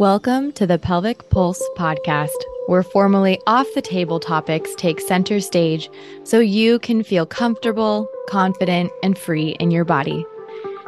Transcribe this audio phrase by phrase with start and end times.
[0.00, 2.30] Welcome to the Pelvic Pulse podcast,
[2.68, 5.90] where formally off the table topics take center stage
[6.24, 10.24] so you can feel comfortable, confident, and free in your body.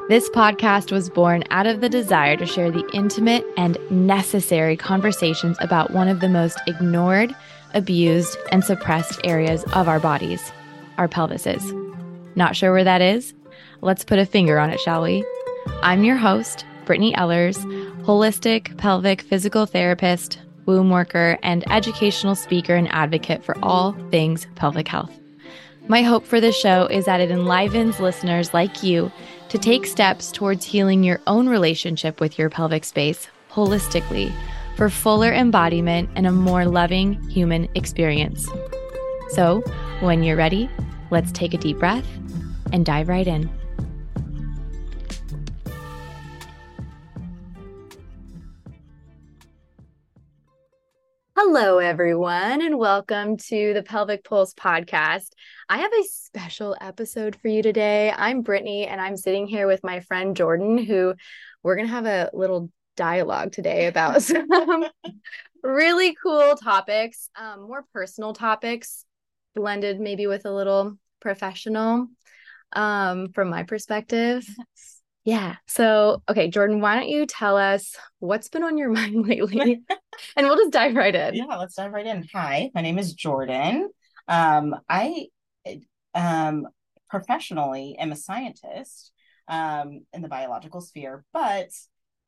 [0.09, 5.59] This podcast was born out of the desire to share the intimate and necessary conversations
[5.61, 7.35] about one of the most ignored,
[7.75, 10.53] abused, and suppressed areas of our bodies
[10.99, 11.63] our pelvises.
[12.35, 13.35] Not sure where that is?
[13.81, 15.25] Let's put a finger on it, shall we?
[15.83, 17.59] I'm your host, Brittney Ellers,
[18.05, 24.89] holistic pelvic physical therapist, womb worker, and educational speaker and advocate for all things pelvic
[24.89, 25.13] health.
[25.89, 29.11] My hope for this show is that it enlivens listeners like you
[29.49, 34.33] to take steps towards healing your own relationship with your pelvic space holistically
[34.77, 38.49] for fuller embodiment and a more loving human experience.
[39.31, 39.61] So,
[40.01, 40.71] when you're ready,
[41.11, 42.07] let's take a deep breath
[42.73, 43.51] and dive right in.
[51.35, 55.31] Hello, everyone, and welcome to the Pelvic Pulse podcast.
[55.67, 58.13] I have a special episode for you today.
[58.15, 61.15] I'm Brittney, and I'm sitting here with my friend Jordan, who
[61.63, 64.47] we're going to have a little dialogue today about some
[65.63, 69.07] really cool topics, um, more personal topics,
[69.55, 72.09] blended maybe with a little professional
[72.75, 74.45] um, from my perspective.
[75.25, 75.57] Yeah.
[75.69, 79.83] So, okay, Jordan, why don't you tell us what's been on your mind lately?
[80.37, 81.35] and we'll just dive right in.
[81.35, 82.27] Yeah, let's dive right in.
[82.33, 83.91] Hi, my name is Jordan.
[84.29, 85.27] Um, I
[86.15, 86.67] um,
[87.09, 89.13] professionally am a scientist
[89.49, 91.69] um, in the biological sphere, but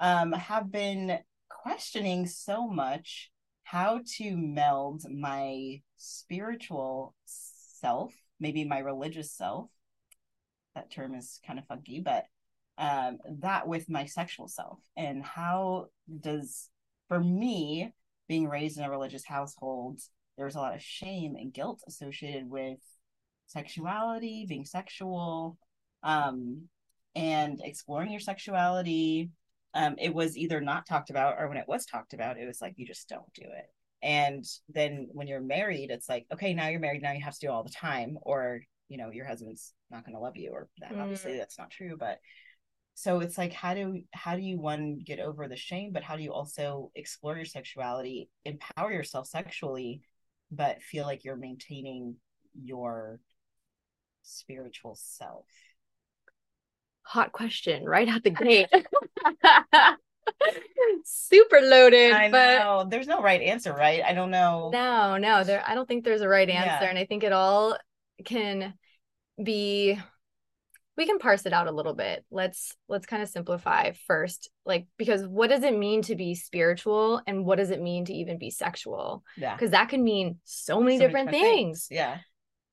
[0.01, 3.31] um, have been questioning so much
[3.65, 9.71] how to meld my spiritual self, maybe my religious self.
[10.75, 12.25] That term is kind of funky, but
[12.79, 15.87] um, that with my sexual self and how
[16.21, 16.69] does
[17.09, 17.93] for me
[18.29, 20.01] being raised in a religious household
[20.37, 22.79] there's a lot of shame and guilt associated with
[23.47, 25.57] sexuality being sexual
[26.03, 26.63] um,
[27.15, 29.31] and exploring your sexuality
[29.75, 32.61] um, it was either not talked about or when it was talked about it was
[32.61, 33.67] like you just don't do it
[34.03, 37.41] and then when you're married it's like okay now you're married now you have to
[37.41, 40.51] do it all the time or you know your husband's not going to love you
[40.51, 41.01] or that mm.
[41.01, 42.19] obviously that's not true but
[42.95, 46.17] so it's like how do how do you one get over the shame but how
[46.17, 50.01] do you also explore your sexuality empower yourself sexually
[50.51, 52.17] but feel like you're maintaining
[52.63, 53.21] your
[54.23, 55.47] spiritual self?
[57.03, 58.69] Hot question right out the gate.
[61.05, 64.03] Super loaded I but there's no right answer right?
[64.03, 64.71] I don't know.
[64.73, 66.91] No no there i don't think there's a right answer yeah.
[66.91, 67.77] and i think it all
[68.25, 68.75] can
[69.43, 69.99] be
[70.97, 72.25] we can parse it out a little bit.
[72.31, 77.21] Let's let's kind of simplify first like because what does it mean to be spiritual
[77.27, 79.25] and what does it mean to even be sexual?
[79.37, 79.55] Yeah.
[79.55, 81.87] Because that can mean so many, so different, different things.
[81.87, 81.89] things.
[81.91, 82.19] Yeah.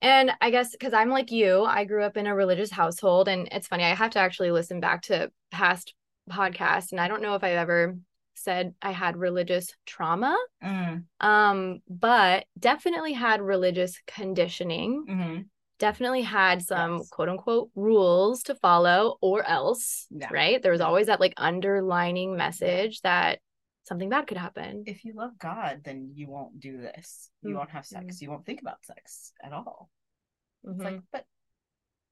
[0.04, 3.48] And i guess because i'm like you i grew up in a religious household and
[3.52, 5.94] it's funny i have to actually listen back to past
[6.28, 7.96] podcasts and i don't know if i've ever
[8.34, 11.04] said i had religious trauma mm.
[11.20, 15.06] um but definitely had religious conditioning.
[15.08, 15.42] Mm-hmm
[15.82, 17.10] definitely had some yes.
[17.10, 20.30] quote unquote rules to follow or else, yeah.
[20.32, 20.62] right?
[20.62, 23.40] There was always that like underlining message that
[23.84, 24.84] something bad could happen.
[24.86, 27.32] If you love God, then you won't do this.
[27.42, 27.58] You mm-hmm.
[27.58, 28.06] won't have sex.
[28.06, 28.24] Mm-hmm.
[28.24, 29.90] You won't think about sex at all.
[30.64, 30.74] Mm-hmm.
[30.74, 31.06] It's like, mm-hmm.
[31.12, 31.26] but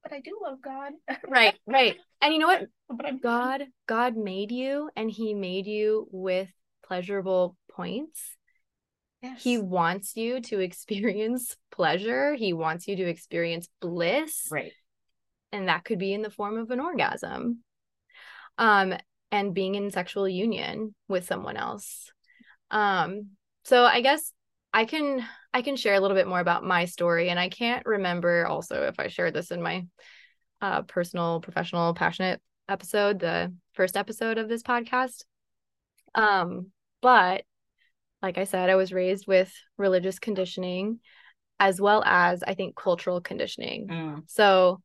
[0.02, 0.92] but I do love God.
[1.28, 1.96] right, right.
[2.20, 2.66] And you know what?
[2.96, 6.50] But I'm God, God made you and he made you with
[6.84, 8.36] pleasurable points
[9.22, 9.42] Yes.
[9.42, 12.34] He wants you to experience pleasure.
[12.34, 14.48] He wants you to experience bliss.
[14.50, 14.72] Right.
[15.52, 17.62] And that could be in the form of an orgasm.
[18.58, 18.94] Um,
[19.32, 22.12] and being in sexual union with someone else.
[22.70, 23.30] Um,
[23.64, 24.32] so I guess
[24.72, 27.30] I can I can share a little bit more about my story.
[27.30, 29.86] And I can't remember also if I shared this in my
[30.60, 35.24] uh, personal, professional, passionate episode, the first episode of this podcast.
[36.14, 36.70] Um,
[37.02, 37.44] but
[38.22, 41.00] like I said, I was raised with religious conditioning
[41.58, 43.88] as well as I think cultural conditioning.
[43.88, 44.22] Mm.
[44.26, 44.80] So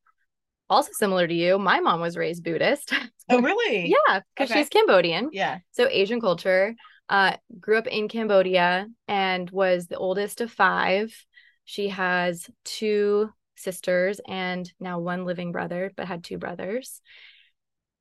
[0.70, 2.94] also similar to you, my mom was raised Buddhist.
[3.30, 3.88] oh, really?
[3.88, 4.62] yeah, because okay.
[4.62, 5.30] she's Cambodian.
[5.32, 5.60] Yeah.
[5.72, 6.76] So Asian culture.
[7.08, 11.16] Uh, grew up in Cambodia and was the oldest of five.
[11.64, 17.02] She has two sisters and now one living brother, but had two brothers.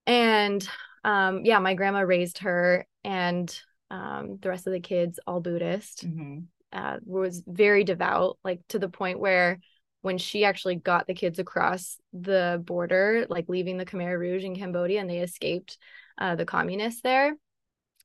[0.07, 0.67] And
[1.05, 3.55] um, yeah, my grandma raised her and
[3.91, 6.07] um, the rest of the kids all Buddhist.
[6.07, 6.41] Mm-hmm.
[6.73, 9.61] Uh, was very devout, like to the point where
[10.03, 14.57] when she actually got the kids across the border, like leaving the Khmer Rouge in
[14.57, 15.79] Cambodia and they escaped
[16.19, 17.37] uh, the communists there,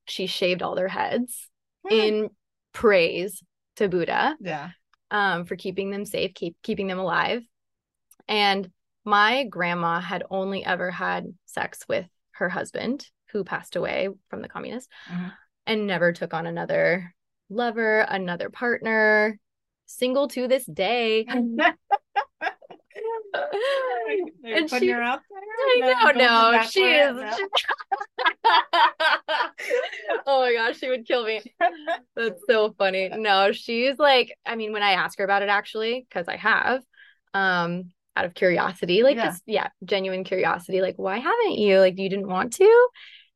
[0.05, 1.49] she shaved all their heads
[1.87, 1.93] Hmm.
[1.93, 2.29] in
[2.73, 3.41] praise
[3.77, 4.69] to Buddha Yeah.
[5.09, 7.41] um, for keeping them safe, keep keeping them alive.
[8.27, 8.69] And
[9.03, 14.49] my grandma had only ever had sex with her husband, who passed away from the
[14.49, 15.33] communists, Mhm.
[15.69, 17.13] And never took on another
[17.49, 19.39] lover, another partner,
[19.85, 21.25] single to this day.
[24.41, 25.39] They're And she- her out there.
[25.39, 27.15] I No, know, no, she is.
[30.25, 31.41] oh my gosh, she would kill me.
[32.15, 33.09] That's so funny.
[33.09, 36.81] No, she's like, I mean, when I ask her about it, actually, because I have,
[37.33, 39.25] um, out of curiosity, like Yeah.
[39.25, 41.79] just yeah, genuine curiosity, like, why haven't you?
[41.79, 42.87] Like, you didn't want to?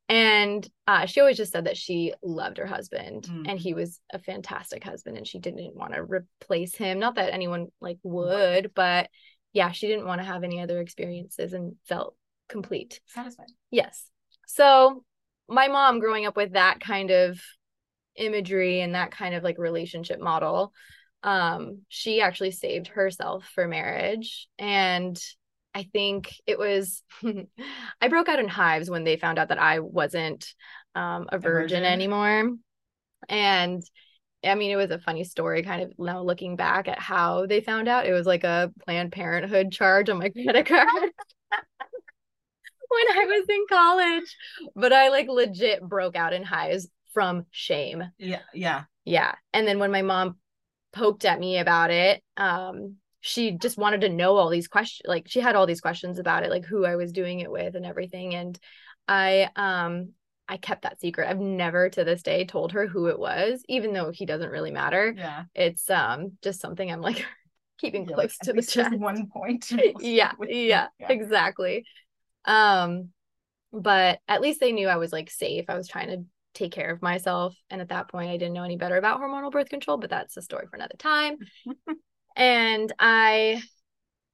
[0.10, 3.50] And uh, she always just said that she loved her husband Mm.
[3.50, 7.00] and he was a fantastic husband and she didn't want to replace him.
[7.00, 9.10] Not that anyone like would, but
[9.54, 12.16] yeah, she didn't want to have any other experiences and felt
[12.50, 13.00] complete.
[13.08, 13.48] Satisfied.
[13.72, 14.06] Yes.
[14.46, 15.04] So
[15.48, 17.40] my mom growing up with that kind of
[18.16, 20.74] imagery and that kind of like relationship model,
[21.24, 24.48] um, she actually saved herself for marriage.
[24.60, 25.18] And
[25.74, 27.02] I think it was
[28.02, 30.54] I broke out in hives when they found out that I wasn't
[30.96, 31.84] um a virgin, virgin.
[31.84, 32.52] anymore.
[33.30, 33.84] And
[34.46, 37.62] I mean, it was a funny story, kind of now looking back at how they
[37.62, 38.06] found out.
[38.06, 41.12] It was like a Planned Parenthood charge on my credit card when
[43.18, 44.38] I was in college.
[44.76, 48.04] But I like legit broke out in hives from shame.
[48.18, 48.42] Yeah.
[48.54, 48.84] Yeah.
[49.06, 49.36] Yeah.
[49.54, 50.38] And then when my mom
[50.92, 55.08] poked at me about it, um, she just wanted to know all these questions.
[55.08, 57.76] Like she had all these questions about it, like who I was doing it with
[57.76, 58.36] and everything.
[58.36, 58.60] And
[59.08, 60.10] I um
[60.50, 61.30] I kept that secret.
[61.30, 64.72] I've never to this day told her who it was, even though he doesn't really
[64.72, 65.16] matter.
[65.18, 65.46] Yeah.
[65.56, 67.26] It's um just something I'm like
[67.80, 68.94] keeping Yeah, close like, to the chest.
[68.98, 69.72] one point.
[70.02, 71.86] yeah, with- yeah, exactly.
[72.44, 73.10] Um,
[73.72, 75.66] but at least they knew I was like safe.
[75.70, 78.64] I was trying to take care of myself, and at that point, I didn't know
[78.64, 79.98] any better about hormonal birth control.
[79.98, 81.38] But that's a story for another time.
[82.36, 83.62] And I,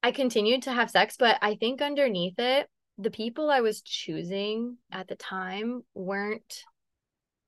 [0.03, 2.67] I continued to have sex, but I think underneath it,
[2.97, 6.63] the people I was choosing at the time weren't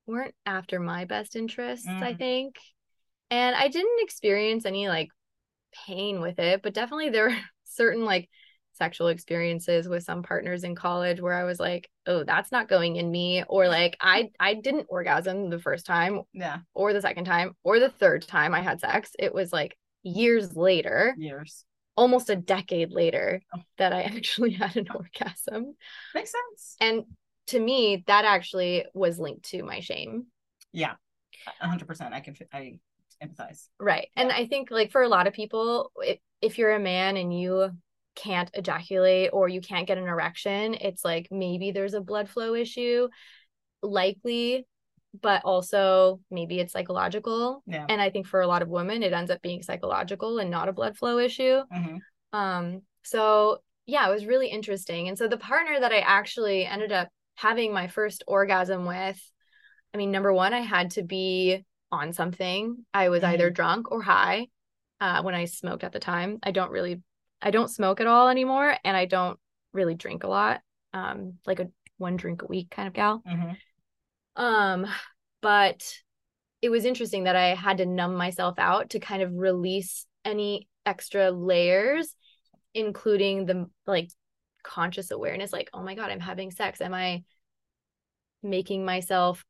[0.08, 1.88] weren't after my best interests.
[1.88, 2.18] I Mm.
[2.18, 2.60] think,
[3.30, 5.10] and I didn't experience any like
[5.88, 8.30] pain with it, but definitely there were certain like
[8.74, 12.96] sexual experiences with some partners in college where I was like, oh, that's not going
[12.96, 16.60] in me or like I I didn't orgasm the first time Yeah.
[16.74, 19.12] or the second time or the third time I had sex.
[19.20, 21.66] It was like years later, Years.
[21.96, 23.62] almost a decade later Oh.
[23.78, 25.76] that I actually had an orgasm.
[26.16, 26.76] Makes sense.
[26.80, 27.04] And
[27.48, 30.28] to me, that actually was linked to my shame.
[30.72, 30.94] Yeah.
[31.60, 32.14] Hundred percent.
[32.14, 32.36] I can.
[32.54, 32.80] I
[33.24, 33.68] empathize.
[33.80, 34.10] Right.
[34.16, 37.38] And I think like for a lot of people, if, if you're a man and
[37.38, 37.72] you
[38.16, 42.54] can't ejaculate or you can't get an erection, it's like maybe there's a blood flow
[42.56, 43.08] issue,
[43.82, 44.66] likely,
[45.20, 47.64] but also maybe it's psychological.
[47.68, 47.86] Yeah.
[47.90, 50.70] And I think for a lot of women, it ends up being psychological and not
[50.70, 51.62] a blood flow issue.
[51.72, 51.98] hmm
[52.34, 55.08] Um, so yeah, it was really interesting.
[55.08, 59.20] And so the partner that I actually ended up having my first orgasm with,
[59.94, 62.86] I mean, number one, I had to be on something.
[62.94, 64.48] I was either drunk or high
[65.02, 66.40] uh, when I smoked at the time.
[66.44, 67.02] I don't really,
[67.42, 69.38] I don't smoke at all anymore, and I don't
[69.74, 70.62] really drink a lot.
[70.94, 73.22] Um, like a one drink a week kind of gal.
[73.26, 73.52] hmm
[74.36, 74.88] Um,
[75.42, 75.84] but
[76.62, 80.68] it was interesting that I had to numb myself out to kind of release any
[80.86, 82.16] extra layers,
[82.74, 84.10] including the like
[84.64, 86.82] conscious awareness, like, oh my God, I'm having sex.
[86.82, 87.24] Am I
[88.44, 89.44] making myself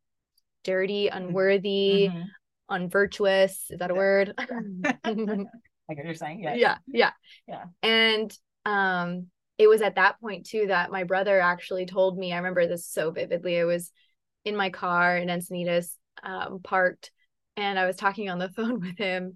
[0.64, 2.26] dirty, unworthy, Mhm.
[2.70, 3.70] unvirtuous?
[3.72, 4.34] Is that a word?
[4.38, 6.40] I get what you're saying.
[6.42, 6.56] Yeah.
[6.56, 7.12] yeah yeah
[7.48, 7.66] Yeah.
[7.84, 12.38] and um it was at that point too that my brother actually told me i
[12.38, 13.92] remember this so vividly i was
[14.46, 15.90] in my car in encinitas
[16.24, 17.12] um, parked
[17.58, 19.34] and i was talking on the phone with him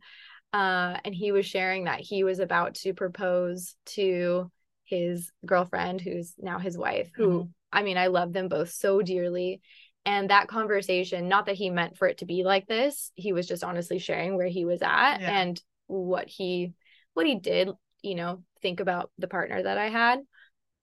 [0.53, 4.49] uh and he was sharing that he was about to propose to
[4.83, 7.49] his girlfriend who's now his wife who Mhm.
[7.73, 9.61] i mean i love them both so dearly
[10.05, 13.47] and that conversation not that he meant for it to be like this he was
[13.47, 15.41] just honestly sharing where he was at Yeah.
[15.41, 16.73] and what he
[17.13, 17.69] what he did
[18.01, 20.19] you know think about the partner that i had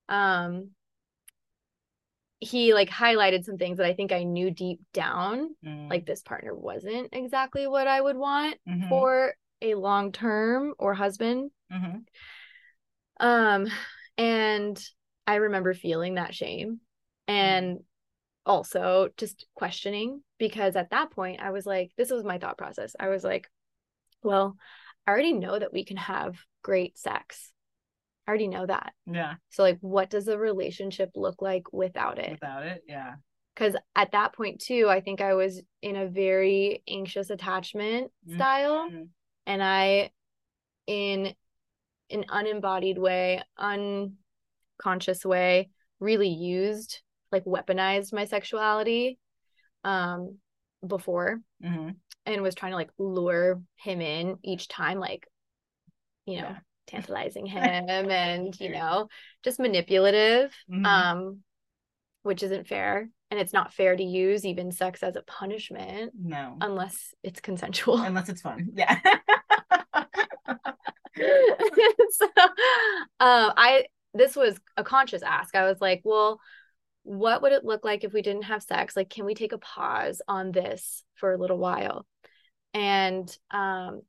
[0.09, 0.69] um
[2.43, 5.89] he like highlighted some things that i think i knew deep down Mm.
[5.89, 8.89] like this partner wasn't exactly what i would want Mhm.
[8.89, 12.03] for a long term or husband Mhm.
[13.19, 13.67] um
[14.17, 14.83] and
[15.25, 16.81] i remember feeling that shame
[17.27, 17.79] and
[18.45, 22.95] also just questioning because at that point i was like this was my thought process
[22.99, 23.49] i was like
[24.21, 24.57] well
[25.07, 27.52] i already know that we can have great sex.
[28.25, 28.93] I already know that.
[29.05, 29.35] Yeah.
[29.49, 32.31] So like what does a relationship look like without it?
[32.31, 33.15] Without it, yeah.
[33.55, 38.89] Cuz at that point too, I think I was in a very anxious attachment style
[38.89, 39.09] Mhm.
[39.45, 40.11] and I
[40.87, 41.35] in
[42.09, 47.01] an unembodied way, unconscious way, really used
[47.31, 49.17] like weaponized my sexuality
[49.83, 50.37] um
[50.85, 51.95] before Mhm.
[52.25, 55.27] and was trying to like lure him in each time like
[56.25, 56.59] you know Yeah.
[56.87, 57.63] Tantalizing him
[58.09, 59.07] and you know
[59.43, 60.85] just manipulative Mhm.
[60.85, 61.39] um
[62.23, 66.57] which isn't fair and it's not fair to use even sex as a punishment no.
[66.61, 68.69] unless it's consensual Unless it's fun.
[68.75, 68.99] Yeah.
[72.11, 72.25] so
[73.19, 76.39] um i this was a conscious ask i was like well
[77.03, 79.57] what would it look like if we didn't have sex like can we take a
[79.57, 82.05] pause on this for a little while
[82.73, 84.01] and um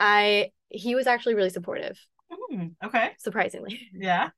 [0.00, 1.98] i he was actually really supportive
[2.52, 3.12] Mm, okay.
[3.18, 4.30] surprisingly Yeah.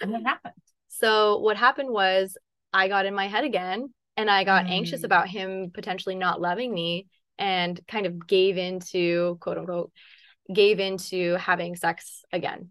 [0.00, 0.54] And what happened?
[0.88, 2.36] so what happened was
[2.72, 5.04] i got in my head again and i got anxious Mm.
[5.04, 7.06] about him potentially not loving me
[7.38, 9.92] and kind of gave into quote unquote
[10.52, 12.70] gave into having sex again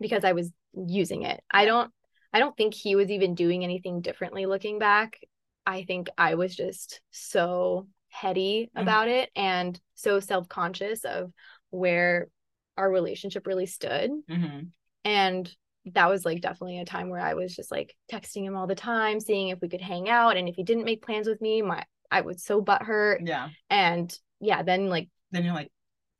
[0.00, 0.50] because i was
[0.86, 1.90] using it i don't
[2.32, 5.18] i don't think he was even doing anything differently looking back
[5.66, 8.82] i think i was just so heady Mhm.
[8.82, 11.32] about it and so self-conscious of
[11.70, 12.28] where
[12.76, 14.60] our relationship really stood hmm
[15.04, 15.50] and
[15.94, 18.74] that was like definitely a time where I was just like texting him all the
[18.74, 20.36] time, seeing if we could hang out.
[20.36, 23.26] And if he didn't make plans with me, my I was so butthurt.
[23.26, 23.48] Yeah.
[23.70, 25.70] And yeah, then like Then you're like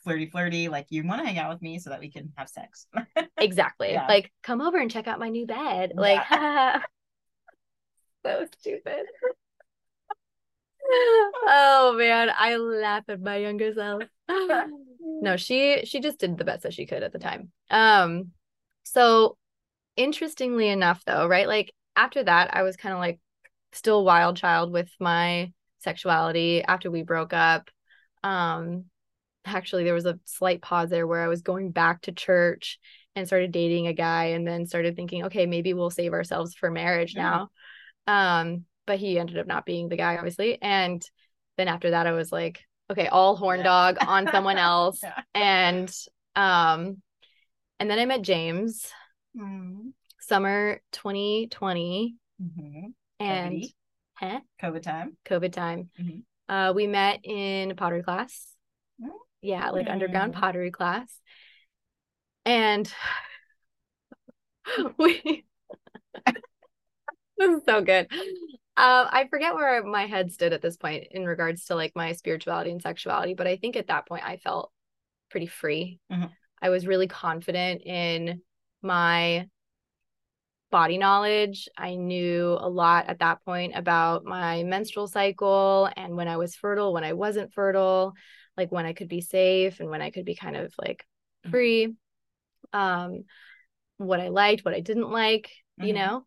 [0.05, 2.49] flirty, flirty, like you want to hang out with me so that we can have
[2.49, 2.87] sex.
[3.37, 4.07] exactly Yeah.
[4.07, 5.93] like come over and check out my new bed.
[5.95, 6.00] Yeah.
[6.00, 6.83] Like
[8.25, 9.05] so stupid.
[10.90, 14.02] oh man, I laugh at my younger self.
[15.21, 17.51] No, she she just did the best that she could at the time.
[17.71, 18.33] Um
[18.85, 19.37] so
[19.97, 21.49] interestingly enough though, right?
[21.49, 23.21] Like after that, I was kind of like
[23.73, 27.71] still wild child with my sexuality after we broke up.
[28.23, 28.85] Um
[29.45, 32.79] actually there was a slight pause there where I was going back to church
[33.17, 36.71] and started dating a guy and then started thinking, okay, maybe we'll save ourselves for
[36.71, 37.47] marriage Yeah.
[38.07, 38.41] now.
[38.41, 40.61] Um but he ended up not being the guy obviously.
[40.63, 41.03] And
[41.57, 43.64] then after that I was like, okay, all horn Yeah.
[43.64, 45.23] dog on someone else Yeah.
[45.35, 45.95] and
[46.37, 47.02] um
[47.80, 48.87] and then I met James
[49.37, 49.92] Mm.
[50.21, 52.87] summer 2020 hmm
[53.21, 53.75] and COVID.
[54.14, 54.40] huh?
[54.62, 55.16] COVID time.
[55.26, 55.90] COVID time.
[56.00, 56.23] Mhm.
[56.49, 58.47] Uh, we met in pottery class.
[59.00, 59.11] Mm.
[59.42, 60.38] Yeah, like underground Mm.
[60.40, 61.12] pottery class.
[62.47, 62.90] And
[64.99, 65.45] we
[67.37, 68.09] this is so good.
[68.79, 72.13] Um, I forget where my head stood at this point in regards to like my
[72.13, 74.71] spirituality and sexuality, but I think at that point I felt
[75.31, 75.99] pretty free.
[76.09, 76.31] Mhm.
[76.63, 78.41] I was really confident in
[78.81, 79.49] my
[80.71, 81.69] body knowledge.
[81.77, 86.55] I knew a lot at that point about my menstrual cycle and when I was
[86.55, 88.13] fertile, when I wasn't fertile,
[88.57, 91.05] like when I could be safe and when I could be kind of like
[91.45, 91.51] Mhm.
[91.51, 91.95] free.
[92.73, 93.25] Um
[93.97, 95.97] what I liked, what I didn't like, you Mhm.
[95.97, 96.25] know,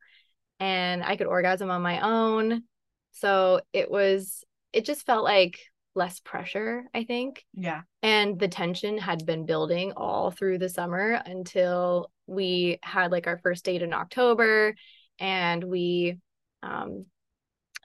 [0.62, 2.64] and I could orgasm on my own.
[3.12, 5.60] So it was, it just felt like
[5.96, 7.44] less pressure, I think.
[7.54, 7.82] Yeah.
[8.02, 13.40] And the tension had been building all through the summer until we had like our
[13.40, 14.76] first date in October
[15.20, 16.18] and we,
[16.64, 17.06] um,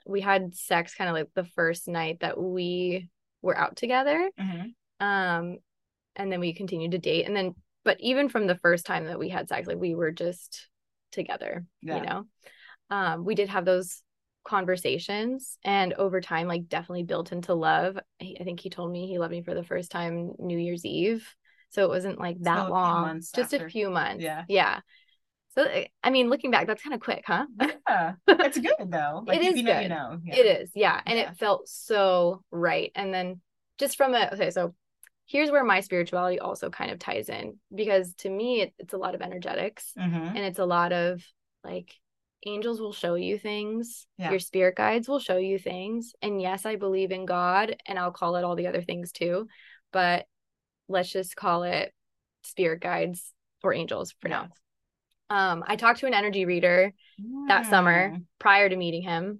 [0.05, 3.09] we had sex kind of like the first night that we
[3.41, 4.61] were out together hmm
[4.99, 5.57] um
[6.15, 7.53] and then we continued to date and then
[7.83, 10.69] but even from the first time that we had sex like we were just
[11.11, 11.97] together Yeah.
[11.97, 12.23] you know
[12.89, 14.01] um we did have those
[14.45, 19.07] conversations and over time like definitely built into love He- i think he told me
[19.07, 21.27] he loved me for the first time new year's eve
[21.69, 23.65] so it wasn't like that few long just after.
[23.65, 24.43] a few months Yeah.
[24.47, 24.79] yeah
[25.55, 27.45] so eh, i mean looking back that's kind of quick huh
[27.89, 28.13] Yeah.
[28.27, 29.23] It's good though.
[29.27, 29.89] Like It is you know, you good.
[29.89, 30.19] know.
[30.23, 30.35] Yeah.
[30.35, 31.01] It is, yeah.
[31.05, 31.31] And Yeah.
[31.31, 32.91] it felt so right.
[32.95, 33.39] And then
[33.77, 34.73] just from a okay, so
[35.25, 38.97] here's where my spirituality also kind of ties in because to me it, it's a
[38.97, 41.21] lot of energetics hmm and it's a lot of
[41.63, 41.93] like
[42.45, 44.31] angels will show you things, Yeah.
[44.31, 46.13] your spirit guides will show you things.
[46.21, 49.47] And yes, I believe in God and I'll call it all the other things too,
[49.91, 50.25] but
[50.87, 51.93] let's just call it
[52.43, 54.47] spirit guides or angels for now.
[55.29, 56.93] Um, I talked to an energy reader
[57.47, 58.25] that summer Mm.
[58.39, 59.39] prior to meeting him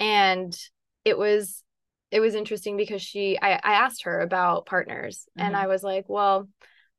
[0.00, 0.56] and
[1.04, 1.62] it was
[2.10, 5.58] it was interesting because she I, I asked her about partners and Mhm.
[5.58, 6.48] i was like well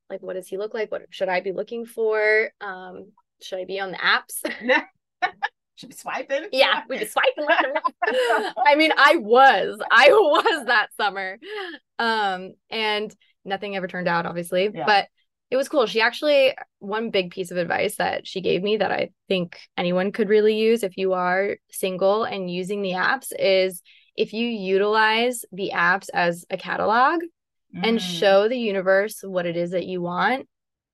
[0.08, 3.64] like what does he look like what should i be looking for um should i
[3.64, 4.42] be on the apps
[5.76, 6.44] Should be swiping.
[6.52, 7.66] yeah we just swipe left
[8.66, 11.38] i mean i was i was that summer
[11.98, 13.14] um and
[13.44, 14.86] nothing ever turned out, obviously, Yeah.
[14.86, 15.06] but
[15.52, 15.86] it was cool.
[15.86, 20.10] She actually, one big piece of advice that she gave me that I think anyone
[20.10, 23.82] could really use if you are single and using the apps is
[24.16, 27.20] if you utilize the apps as a catalog
[27.72, 28.18] and Mm.
[28.18, 30.48] show the universe what it is that you want,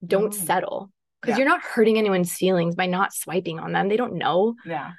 [0.07, 0.47] don't Mm.
[0.47, 0.91] settle
[1.23, 1.39] because Yeah.
[1.39, 3.89] you're not hurting anyone's feelings by not swiping on them.
[3.89, 4.55] They don't know.
[4.67, 4.93] Yeah.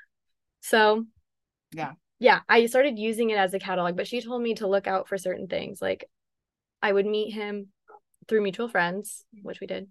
[0.61, 1.05] So,
[1.71, 1.93] Yeah.
[2.19, 5.09] Yeah, I started using it as a catalog, but she told me to look out
[5.09, 5.81] for certain things.
[5.81, 6.05] Like
[6.81, 7.67] I would meet him
[8.29, 9.89] through mutual friends, which we did.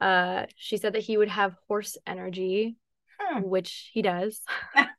[0.00, 2.76] Uh, she said that he would have horse energy,
[3.20, 3.42] Hmm.
[3.42, 4.40] which he does.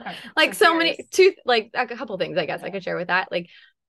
[0.36, 3.30] Like so many two like a couple things I guess I could share with that.
[3.30, 3.48] Like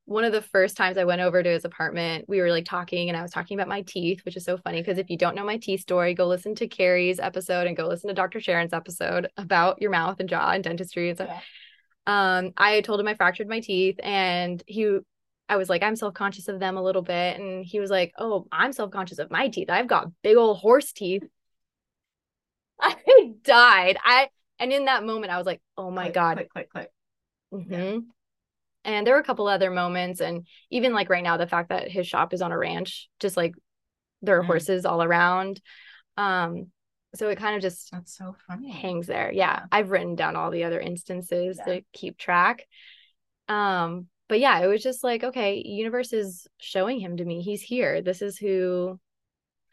[0.10, 3.10] one of the first times I went over to his apartment, we were like talking
[3.10, 5.36] and I was talking about my teeth, which is so funny because if you don't
[5.36, 8.40] know my teeth story, go listen to Carrie's episode and go listen to Dr.
[8.40, 11.30] Sharon's episode about your mouth and jaw and dentistry and stuff.
[11.30, 11.40] Yeah.
[12.38, 14.98] Um, I told him I fractured my teeth and he
[15.48, 17.40] I was like, I'm self-conscious of them a little bit.
[17.40, 19.70] And he was like, Oh, I'm self-conscious of my teeth.
[19.70, 21.24] I've got big old horse teeth.
[22.82, 23.98] I died.
[24.04, 26.92] I and in that moment I was like, Oh my Click, God, Click, click, click.
[27.52, 28.00] hmm
[28.86, 31.90] And there were a couple other moments, and even like right now, the fact that
[31.92, 33.54] his shop is on a ranch, just like
[34.22, 34.48] there are Mm.
[34.48, 35.62] horses all around.
[36.18, 36.72] Um,
[37.16, 38.70] so it kind of just That's so funny.
[38.72, 39.32] hangs there.
[39.32, 39.66] Yeah, Yeah.
[39.72, 41.66] I've written down all the other instances Yeah.
[41.76, 42.68] to keep track.
[43.48, 47.42] Um, but yeah, it was just like, okay, universe is showing him to me.
[47.42, 48.02] He's here.
[48.02, 49.00] This is who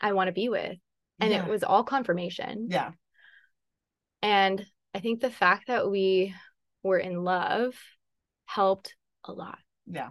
[0.01, 0.79] I want to be with.
[1.21, 1.45] And yeah.
[1.45, 2.69] it was all confirmation.
[2.71, 2.93] Yeah.
[4.23, 6.35] And I think the fact that we
[6.83, 7.75] were in love
[8.47, 10.11] helped a lot Yeah.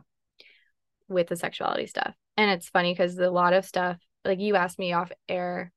[1.07, 2.13] with the sexuality stuff.
[2.37, 5.71] And it's funny because a lot of stuff, like you asked me off air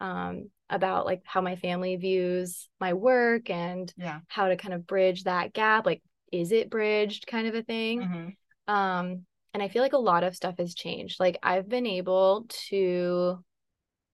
[0.00, 4.20] um, about like how my family views my work and Yeah.
[4.28, 5.86] how to kind of bridge that gap.
[5.86, 6.02] Like,
[6.32, 8.00] is it bridged kind of a thing?
[8.02, 8.36] Mhm.
[8.72, 11.18] Um, and I feel like a lot of stuff has changed.
[11.20, 13.44] Like I've been able to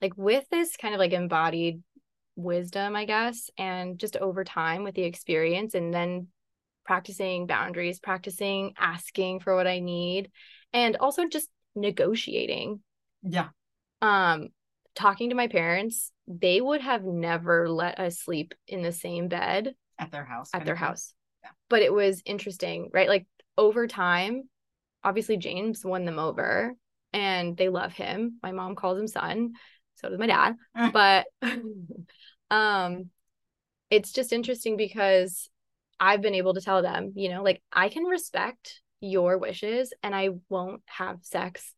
[0.01, 1.83] like with this kind of like embodied
[2.37, 6.29] wisdom, I guess, and just over time with the experience and then
[6.87, 10.31] practicing boundaries, practicing asking for what I need,
[10.73, 12.81] and also just negotiating.
[13.23, 13.49] Yeah.
[14.01, 14.49] Um,
[14.95, 19.75] talking to my parents, they would have never let us sleep in the same bed
[19.99, 20.51] At their house.
[20.55, 21.13] at their house.
[21.43, 21.51] Yeah.
[21.69, 23.09] But it was interesting, right?
[23.09, 23.27] Like
[23.59, 24.49] over time,
[25.05, 26.75] obviously James won them over
[27.13, 28.39] and they love him.
[28.43, 29.53] My mom calls him son,
[29.97, 30.57] so does my dad.
[30.93, 31.27] But
[32.51, 33.11] um
[33.91, 35.49] it's just interesting because
[35.99, 40.15] I've been able to tell them, you know, like I can respect your wishes and
[40.15, 41.73] I won't have sex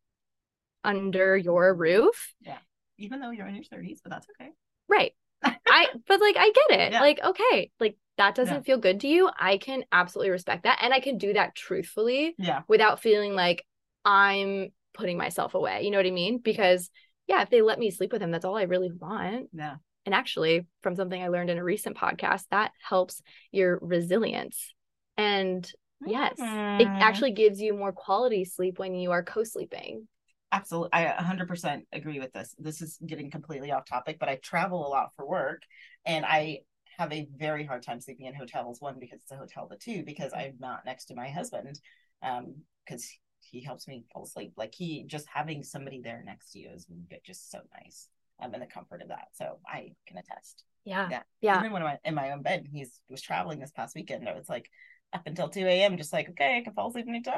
[0.83, 2.33] under your roof.
[2.41, 2.57] Yeah.
[2.97, 4.51] Even though you're in your 30s, but that's okay.
[4.87, 5.13] Right.
[5.43, 6.91] I but like I get it.
[6.93, 7.01] Yeah.
[7.01, 8.61] Like okay, like that doesn't Yeah.
[8.61, 9.29] feel good to you.
[9.39, 12.63] I can absolutely respect that and I can do that truthfully Yeah.
[12.67, 13.65] without feeling like
[14.03, 15.83] I'm putting myself away.
[15.83, 16.39] You know what I mean?
[16.39, 16.89] Because
[17.27, 19.49] yeah, if they let me sleep with him, that's all I really want.
[19.53, 19.75] Yeah.
[20.09, 24.73] And actually, from something I learned in a recent podcast, that helps your resilience.
[25.17, 25.71] And
[26.03, 26.39] yes,
[26.79, 26.99] it Mm.
[26.99, 30.07] actually gives you more quality sleep when you are co-sleeping.
[30.51, 30.89] Absolutely.
[30.93, 32.55] I 100% agree with this.
[32.57, 35.61] This is getting completely off topic, but I travel a lot for work
[36.07, 36.61] and I
[36.97, 38.81] have a very hard time sleeping in hotels.
[38.81, 41.79] One, because it's a hotel, but two, because I'm not next to my husband.
[42.23, 43.07] Um, because
[43.41, 44.53] he helps me fall asleep.
[44.57, 46.87] Like he just having somebody there next to you is
[47.23, 48.07] just so nice.
[48.41, 49.27] Um, and the comfort of that.
[49.33, 50.63] So I can attest.
[50.85, 51.07] Yeah.
[51.11, 51.21] Yeah.
[51.41, 51.59] Yeah.
[51.59, 54.27] Even when I'm in my own bed, he was traveling this past weekend.
[54.29, 54.69] I was like
[55.13, 55.97] up until 2 a.m.
[55.97, 57.35] just like, okay, I can fall asleep anytime.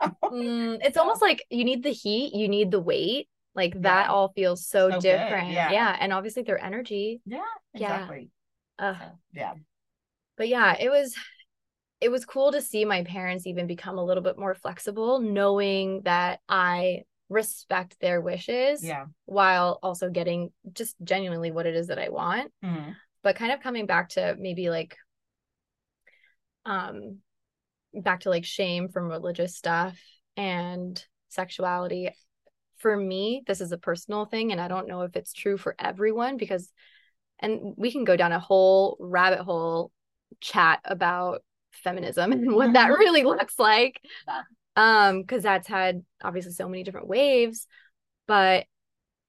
[0.24, 3.28] Mm, it's So- almost like you need the heat, you need the weight.
[3.54, 4.12] Like that Yeah.
[4.12, 5.50] all feels so, So different.
[5.52, 5.70] yeah.
[5.70, 5.96] Yeah.
[5.98, 7.20] And obviously their energy.
[7.24, 7.38] yeah,
[7.72, 7.94] Yeah.
[7.94, 8.30] exactly.
[8.78, 8.96] Ugh.
[8.98, 9.54] So, yeah.
[10.36, 11.14] but yeah it was
[12.00, 16.02] it was cool to see my parents even become a little bit more flexible knowing
[16.02, 19.06] that i respect their wishes Yeah.
[19.24, 22.94] while also getting just genuinely what it is that i want Mhm.
[23.22, 24.96] but kind of coming back to maybe like
[26.66, 27.18] um
[27.92, 29.98] back to like shame from religious stuff
[30.36, 32.10] and sexuality
[32.78, 35.74] for me this is a personal thing and i don't know if it's true for
[35.78, 36.70] everyone because
[37.38, 39.90] and we can go down a whole rabbit hole
[40.40, 42.98] chat about feminism and what that Mhm.
[42.98, 44.00] really looks like.
[44.76, 47.66] Um because that's had obviously so many different waves
[48.26, 48.66] but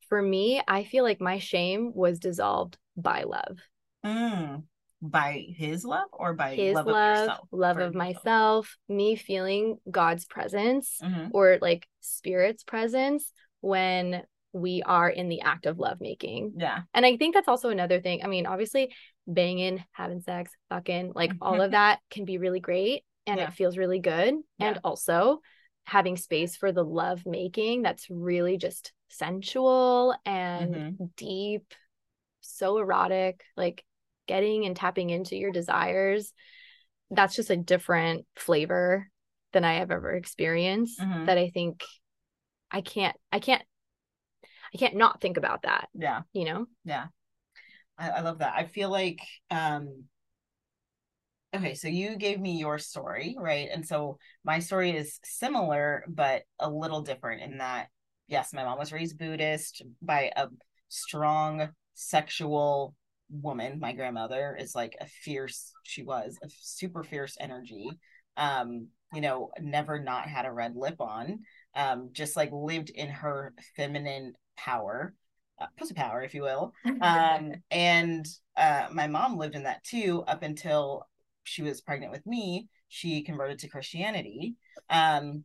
[0.09, 3.57] for me i feel like my shame was dissolved by love
[4.05, 4.63] Mm.
[5.01, 7.47] By his love or by his love, love of yourself?
[7.51, 11.29] love of myself me feeling god's presence Mhm.
[11.33, 13.31] or like spirit's presence
[13.61, 16.83] when we are in the act of love making Yeah.
[16.93, 18.23] and I think that's also another thing.
[18.23, 18.93] I mean, obviously,
[19.27, 23.47] banging, having sex, fucking, like all of that can be really great and Yeah.
[23.47, 24.35] it feels really good.
[24.57, 24.69] Yeah.
[24.69, 25.41] And also,
[25.83, 31.15] having space for the love making that's really just sensual and Mhm.
[31.15, 31.73] deep,
[32.41, 33.85] so erotic, like
[34.27, 36.33] getting and tapping into your desires.
[37.11, 39.09] That's just a different flavor
[39.53, 41.27] than I have ever experienced Mhm.
[41.27, 41.83] that I think
[42.71, 43.63] I can't I can't
[44.73, 46.23] I can't not think about that, Yeah.
[46.33, 46.65] you know?
[46.83, 47.07] Yeah.
[47.97, 48.55] I, I love that.
[48.55, 49.19] I feel like
[49.51, 50.05] um
[51.55, 53.69] okay, so you gave me your story, right?
[53.71, 57.87] And so my story is similar but a little different in that
[58.27, 60.47] yes, my mom was raised Buddhist by a
[60.89, 62.95] strong sexual
[63.29, 63.79] woman.
[63.79, 67.89] My grandmother is like a fierce, she was a super fierce energy.
[68.37, 71.39] Um, you know, never not had a red lip on.
[71.75, 75.13] Um, just like lived in her feminine power,
[75.59, 76.73] uh, pussy power, if you will.
[77.01, 78.25] Um, and
[78.57, 81.07] uh, my mom lived in that too up until
[81.45, 82.67] she was pregnant with me.
[82.89, 84.55] She converted to Christianity,
[84.89, 85.43] um,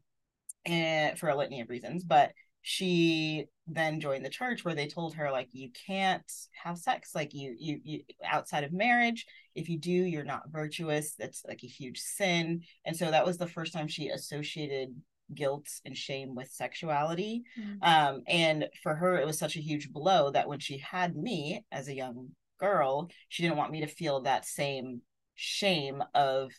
[0.66, 2.32] and for a litany of reasons, but
[2.62, 6.30] she then joined the church where they told her like you can't
[6.62, 11.14] have sex like you you you outside of marriage if you do you're not virtuous
[11.18, 14.94] that's like a huge sin and so that was the first time she associated
[15.34, 17.78] guilt and shame with sexuality Mm.
[17.82, 21.64] um and for her it was such a huge blow that when she had me
[21.72, 25.00] as a young girl she didn't want me to feel that same
[25.34, 26.52] shame of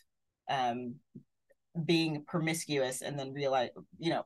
[0.48, 0.96] um
[1.84, 4.24] being promiscuous and then realize you know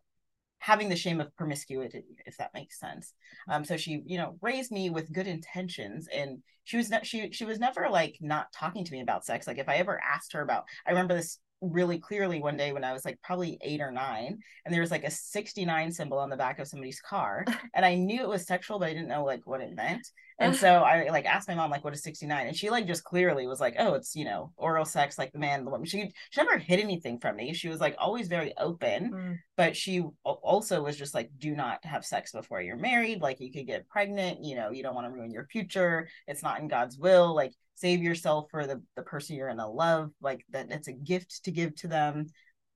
[0.59, 3.15] having the shame of promiscuity if that makes sense.
[3.49, 7.31] Um so she you know raised me with good intentions and she was not she
[7.33, 9.47] she was never like not talking to me about sex.
[9.47, 12.85] Like if i ever asked her about i remember this really clearly one day when
[12.85, 16.29] i was like probably 8 or 9 and there was like a 69 symbol on
[16.29, 19.25] the back of somebody's car and i knew it was sexual but i didn't know
[19.25, 20.07] like what it meant.
[20.39, 23.05] And so i like asked my mom like what is 69 and she like just
[23.05, 25.87] clearly was like oh it's you know oral sex like the man the woman.
[25.87, 27.55] She she never hid anything from me.
[27.55, 29.39] She was like always very open Mm.
[29.57, 33.23] but she also was just like do not have sex before you're married.
[33.23, 34.45] Like you could get pregnant.
[34.45, 36.07] You know you don't want to ruin your future.
[36.27, 37.35] It's not in god's will.
[37.35, 41.45] Like save yourself for the the person you're gonna love like that it's a gift
[41.45, 42.27] to give to them.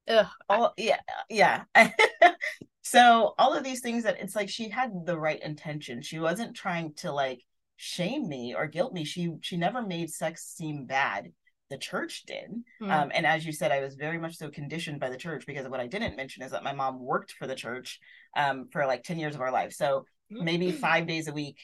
[0.09, 0.27] Ugh.
[0.49, 1.65] all yeah yeah.
[2.83, 6.03] So all of these things that it's like she had the right intention.
[6.03, 7.41] She wasn't trying to like
[7.77, 9.05] shame me or guilt me.
[9.05, 11.31] She she never made sex seem bad.
[11.69, 12.51] The church did.
[12.83, 12.91] Mm.
[12.91, 15.69] um, and as you said i was very much so conditioned by the church because
[15.69, 18.01] what i didn't mention is that my mom worked for the church
[18.37, 21.59] um, for like 10 years of our life so maybe five days a week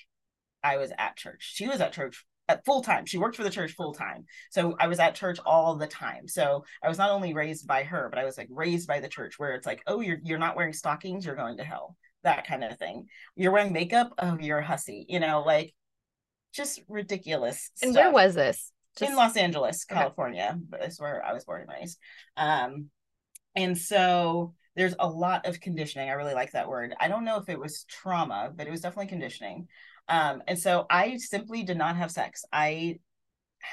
[0.63, 1.51] i was at church.
[1.55, 4.77] She was at church at full time she worked for the church full time so
[4.79, 8.09] i was at church all the time so i was not only raised by her
[8.09, 10.57] but i was like raised by the church where it's like oh you're you're not
[10.57, 14.59] wearing stockings you're going to hell that kind of thing you're wearing makeup oh you're
[14.59, 15.75] a hussy you know like
[16.57, 18.73] just ridiculous And stuff where was this?
[18.99, 20.59] Just in Los Angeles, California.
[20.71, 21.99] But that's where I was born and raised.
[22.37, 22.87] Um,
[23.55, 26.09] and so there's a lot of conditioning.
[26.09, 26.95] I really like that word.
[26.99, 29.69] I don't know if it was trauma, but it was definitely conditioning.
[30.09, 32.45] Um, and so I simply did not have sex.
[32.53, 32.99] I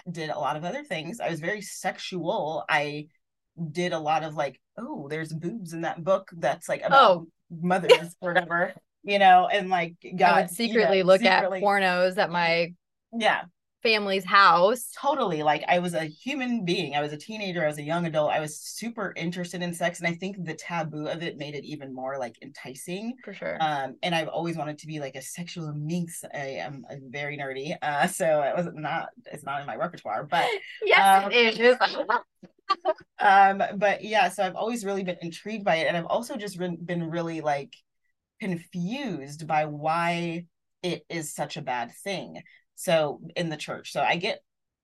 [0.10, 1.20] did a lot of other things.
[1.20, 2.64] I was very sexual.
[2.68, 3.08] I
[3.72, 7.28] did a lot of like, oh, there's boobs in that book that's like about Oh.
[7.52, 11.60] mothers or whatever, you know, and like got I would secretly you know, look secretly-
[11.60, 12.74] at pornos at my
[13.16, 13.42] Yeah,
[13.84, 14.90] family's house.
[15.00, 18.06] totally like i was a human being i was a teenager i was a young
[18.06, 21.54] adult i was super interested in sex and i think the taboo of it made
[21.54, 23.58] it even more like enticing For sure.
[23.62, 27.38] um and i've always wanted to be like a sexual minx i am I'm very
[27.38, 30.46] nerdy uh so it was not it's not in my repertoire but
[30.86, 31.78] yes, um, it is.
[33.20, 36.58] um but yeah so i've always really been intrigued by it and i've also just
[36.58, 37.76] been, been really like
[38.40, 40.46] confused by why
[40.82, 42.42] it is such a bad thing
[42.76, 43.92] so in the church.
[43.92, 44.40] So i get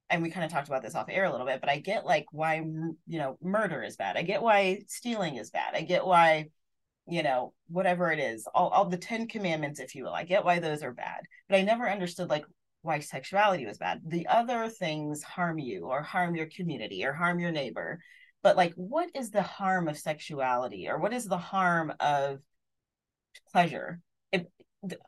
[0.10, 2.04] and we kind of talked about this off air a little bit but i get
[2.04, 4.18] like why you know murder is bad.
[4.18, 5.76] I get why stealing is bad.
[5.76, 6.50] I get why
[7.08, 10.14] you know whatever it is all, all the 10 commandments if you will.
[10.14, 12.46] I get why those are bad but i never understood like
[12.82, 14.02] why sexuality was bad.
[14.06, 18.00] The other things harm you or harm your community or harm your neighbor
[18.42, 22.40] but like what is the harm of sexuality or what is the harm of
[23.52, 24.00] pleasure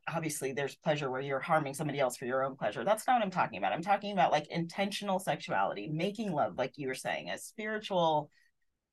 [0.07, 2.83] obviously there's pleasure where you're harming somebody else for your own pleasure.
[2.83, 3.73] That's not what i'm talking about.
[3.73, 8.29] I'm talking about like intentional sexuality making love like you were saying a spiritual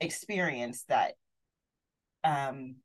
[0.01, 1.15] experience that
[2.23, 2.77] um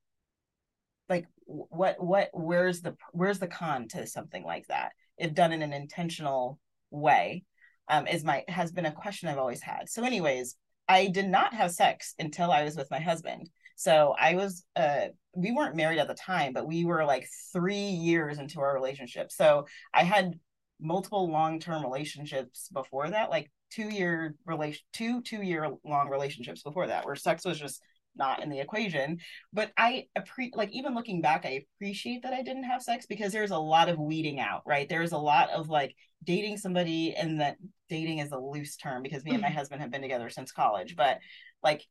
[1.09, 4.93] like what what where's the where's the con to something like that?
[5.17, 7.43] If done in an intentional way
[7.89, 9.89] um is my has been a question i've always had.
[9.89, 10.55] So anyways
[10.87, 13.49] i did not have sex until i was with my husband
[13.83, 17.75] so i was uh we weren't married at the time but we were like three
[17.75, 20.39] years into our relationship so i had
[20.79, 26.87] multiple long-term relationships before that like two year relation two two year long relationships before
[26.87, 27.81] that where sex was just
[28.15, 29.17] not in the equation.
[29.53, 33.31] But I appreciate, like, even looking back, I appreciate that I didn't have sex because
[33.33, 34.87] there's a lot of weeding out, right?
[34.87, 37.57] There's a lot of like dating somebody, and that
[37.89, 39.55] dating is a loose term because me and my Mm-hmm.
[39.55, 41.17] husband have been together since college, but
[41.63, 41.83] like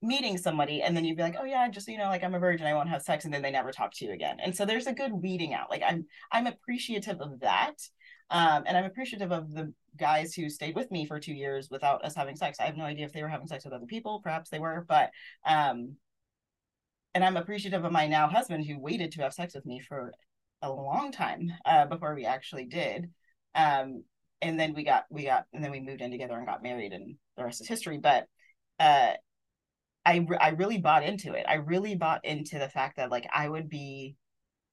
[0.00, 2.38] meeting somebody and then you'd be like oh yeah just you know like i'm a
[2.38, 4.38] virgin i won't have sex and then they never talk to you again.
[4.40, 5.70] And so there's a good weeding out.
[5.70, 7.74] Like i'm i'm appreciative of that
[8.30, 12.04] um and i'm appreciative of the guys who stayed with me for two years without
[12.04, 12.58] us having sex.
[12.60, 14.84] I have no idea if they were having sex with other people perhaps they were
[14.88, 15.10] but
[15.44, 15.96] um
[17.14, 20.12] and i'm appreciative of my now husband who waited to have sex with me for
[20.62, 23.10] a long time uh before we actually did
[23.54, 24.04] um
[24.40, 26.92] and then we got we got and then we moved in together and got married
[26.92, 28.26] and the rest is history but
[28.78, 29.12] uh
[30.04, 31.46] I I really bought into it.
[31.48, 34.16] I really bought into the fact that like I would be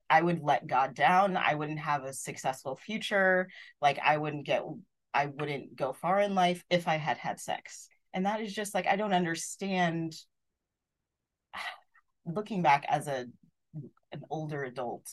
[0.09, 1.35] I would let God down.
[1.37, 3.49] I wouldn't have a successful future.
[3.81, 4.63] Like I wouldn't get
[5.13, 7.89] I wouldn't go far in life if I had had sex.
[8.13, 10.15] And that is just like I don't understand
[12.25, 13.25] looking back as a
[14.11, 15.07] an older adult.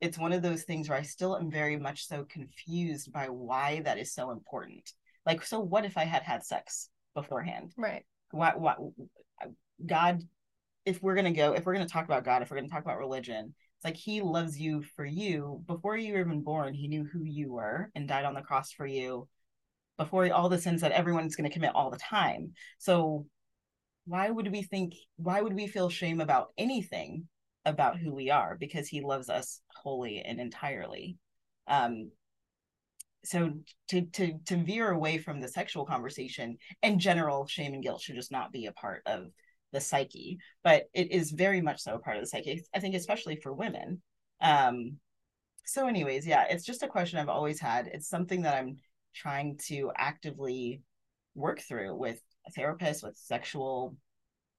[0.00, 3.80] It's one of those things where I still am very much so confused by why
[3.84, 4.92] that is so important.
[5.24, 7.72] Like so what if I had had sex beforehand?
[7.76, 8.04] Right.
[8.34, 8.74] Why, why
[9.84, 10.22] God,
[10.84, 12.98] if we're gonna go, if we're gonna talk about God, if we're gonna talk about
[12.98, 16.74] religion, it's like He loves you for you before you were even born.
[16.74, 19.28] He knew who you were and died on the cross for you
[19.96, 22.52] before all the sins that everyone's gonna commit all the time.
[22.78, 23.26] So
[24.06, 24.94] why would we think?
[25.16, 27.28] Why would we feel shame about anything
[27.64, 28.56] about who we are?
[28.58, 31.16] Because He loves us wholly and entirely.
[31.66, 32.10] Um,
[33.24, 33.52] so
[33.88, 38.16] to to to veer away from the sexual conversation in general shame and guilt should
[38.16, 39.26] just not be a part of
[39.72, 42.94] the psyche but it is very much so a part of the psyche i think
[42.94, 44.00] especially for women.
[44.40, 44.98] Um
[45.64, 47.86] so anyways yeah it's just a question i've always had.
[47.88, 48.76] It's something that i'm
[49.14, 50.82] trying to actively
[51.34, 53.96] work through with a therapist with sexual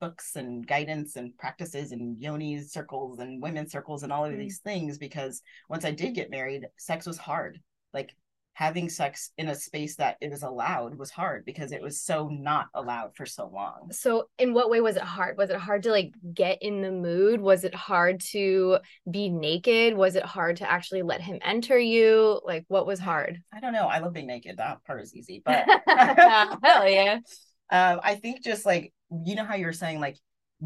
[0.02, 4.40] books and guidance and practices and yoni circles and women's circles and all of Mm.
[4.40, 7.62] these things because once i did get married sex was hard.
[7.94, 8.14] Like
[8.56, 12.30] having sex in a space that it was allowed was hard because it was so
[12.30, 13.90] not allowed for so long.
[13.92, 15.38] So, in what way was it hard?
[15.38, 17.42] Was it hard to like get in the mood?
[17.42, 18.78] Was it hard to
[19.12, 19.96] be naked?
[19.96, 22.40] Was it hard to actually let him enter you?
[22.46, 23.42] Like, what was hard?
[23.54, 23.88] I don't know.
[23.88, 24.56] I love being naked.
[24.58, 27.20] That part is easy, but Hell yeah.
[27.72, 28.94] um, I think just like
[29.26, 30.18] you know how you're saying, like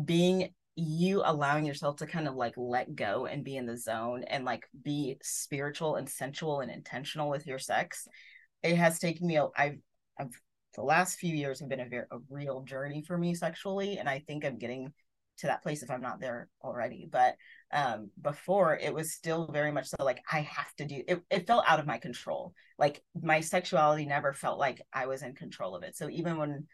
[0.05, 4.23] being you allowing yourself to kind of like let go and be in the zone
[4.23, 8.07] and like be spiritual and sensual and intentional with your sex.
[8.63, 9.37] It has taken me.
[9.37, 9.77] I've,
[10.19, 10.31] I've
[10.75, 14.07] the last few years have been a very a real journey for me sexually, and
[14.07, 14.93] I think I'm getting
[15.39, 17.07] to that place if I'm not there already.
[17.11, 17.35] But
[17.71, 21.47] um before it was still very much so like I have to do it, it
[21.47, 22.53] felt out of my control.
[22.77, 25.95] Like my sexuality never felt like I was in control of it.
[25.95, 26.67] So even when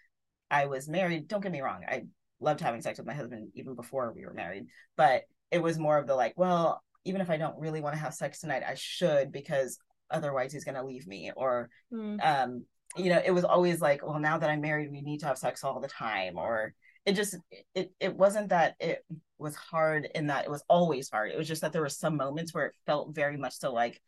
[0.51, 2.03] I was married, don't get me wrong, I
[2.39, 4.65] loved having sex with my husband even before we were married,
[4.97, 8.01] but it was more of the like, well, even if I don't really want to
[8.01, 9.77] have sex tonight, I should because
[10.09, 12.23] otherwise he's going to leave me or Mm.
[12.23, 12.65] um
[12.97, 15.37] you know, it was always like, well, now that I'm married, we need to have
[15.37, 16.73] sex all the time or
[17.05, 17.35] it just
[17.73, 19.05] it it wasn't that it
[19.37, 21.31] was hard in that it was always hard.
[21.31, 24.01] It was just that there were some moments where it felt very much so like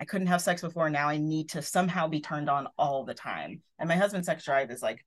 [0.00, 0.90] I couldn't have sex before.
[0.90, 3.60] Now I need to somehow be turned on all the time.
[3.78, 5.04] And my husband's sex drive is like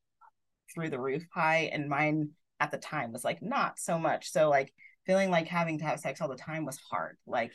[0.73, 4.31] through the roof high, and mine at the time was like not so much.
[4.31, 4.73] So like
[5.05, 7.17] feeling like having to have sex all the time was hard.
[7.25, 7.51] Like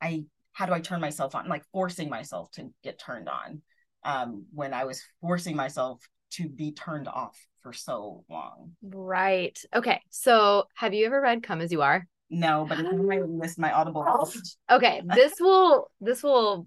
[0.00, 1.48] I how do I turn myself on?
[1.48, 3.62] Like forcing myself to get turned on.
[4.04, 6.00] Um, when I was forcing myself
[6.32, 8.72] to be turned off for so long.
[8.82, 9.58] Right.
[9.74, 10.00] Okay.
[10.10, 12.06] So, have you ever read Come As You Are?
[12.30, 14.30] No, but it's on my list, my Audible.
[14.70, 16.66] Okay, this will this will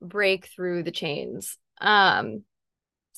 [0.00, 1.56] break through the chains.
[1.80, 2.44] Um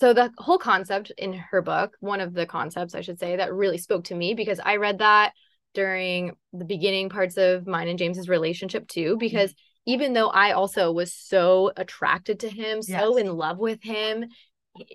[0.01, 3.53] so the whole concept in her book, one of the concepts I should say that
[3.53, 5.33] really spoke to me because I read that
[5.75, 10.91] during the beginning parts of mine and James's relationship too because even though I also
[10.91, 14.25] was so attracted to him, so in love with him,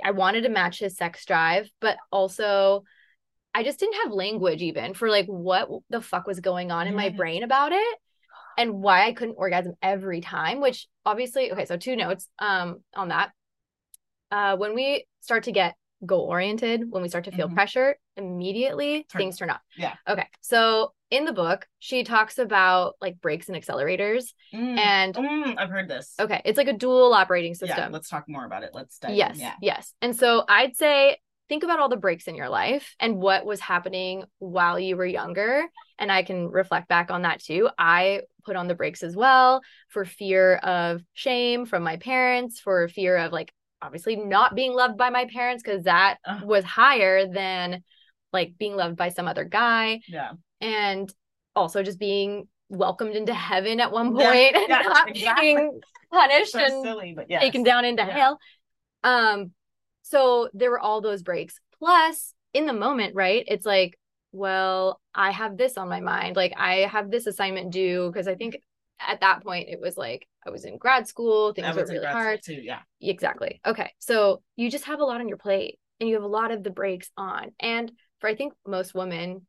[0.04, 2.84] I wanted to match his sex drive, but also
[3.54, 6.96] I just didn't have language even for like what the fuck was going on in
[6.96, 7.98] my brain about it
[8.58, 13.10] and why I couldn't orgasm every time, which obviously, okay, so two notes um on
[13.10, 13.32] that.
[14.36, 14.88] Uh when we
[15.22, 17.54] start to get goal oriented, when we start to feel Mhm.
[17.60, 19.62] pressure, immediately Turn- things turn up.
[19.78, 19.94] Yeah.
[20.08, 20.28] Okay.
[20.42, 25.70] So in the book, she talks about like brakes and accelerators Mm, and mm, I've
[25.70, 26.08] heard this.
[26.20, 27.78] okay, it's like a dual operating system.
[27.78, 28.72] Yeah, let's talk more about it.
[28.74, 29.18] Let's dive in.
[29.18, 29.56] Yes, Yeah.
[29.62, 29.94] yes.
[30.02, 31.18] And so I'd say
[31.48, 35.06] think about all the brakes in your life and what was happening while you were
[35.06, 35.64] younger.
[35.98, 37.70] And I can reflect back on that too.
[37.78, 42.88] I put on the brakes as well for fear of shame from my parents, for
[42.90, 43.54] fear of like
[43.86, 46.44] obviously not being loved by my parents, because that Ugh.
[46.44, 47.84] was higher than
[48.34, 50.32] like being loved by some other guy Yeah.
[50.60, 51.14] and
[51.56, 55.46] also just being welcomed into heaven at one Yeah, point and yeah, not exactly.
[55.56, 57.40] being punished So and silly, but yeah.
[57.40, 58.12] taken down into Yeah.
[58.14, 58.40] hell.
[59.04, 59.52] Um,
[60.02, 61.60] so there were all those brakes.
[61.80, 63.44] Plus, in the moment, right?
[63.48, 64.00] It's like,
[64.32, 66.36] well, I have this on my mind.
[66.36, 68.58] Like I have this assignment due because I think
[69.00, 72.42] at that point it was like I was in grad school, things were really hard.
[72.44, 72.54] too.
[72.54, 72.80] Yeah.
[73.02, 73.62] Exactly.
[73.66, 73.92] Okay.
[74.00, 76.64] So you just have a lot on your plate and you have a lot of
[76.64, 77.52] the brakes on.
[77.60, 79.48] And for I think most women,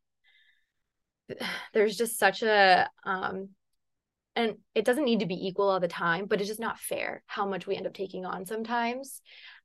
[1.75, 3.51] there's just such a um
[4.35, 7.23] and it doesn't need to be equal all the time, but it's just not fair
[7.27, 9.23] how much we end up taking on sometimes.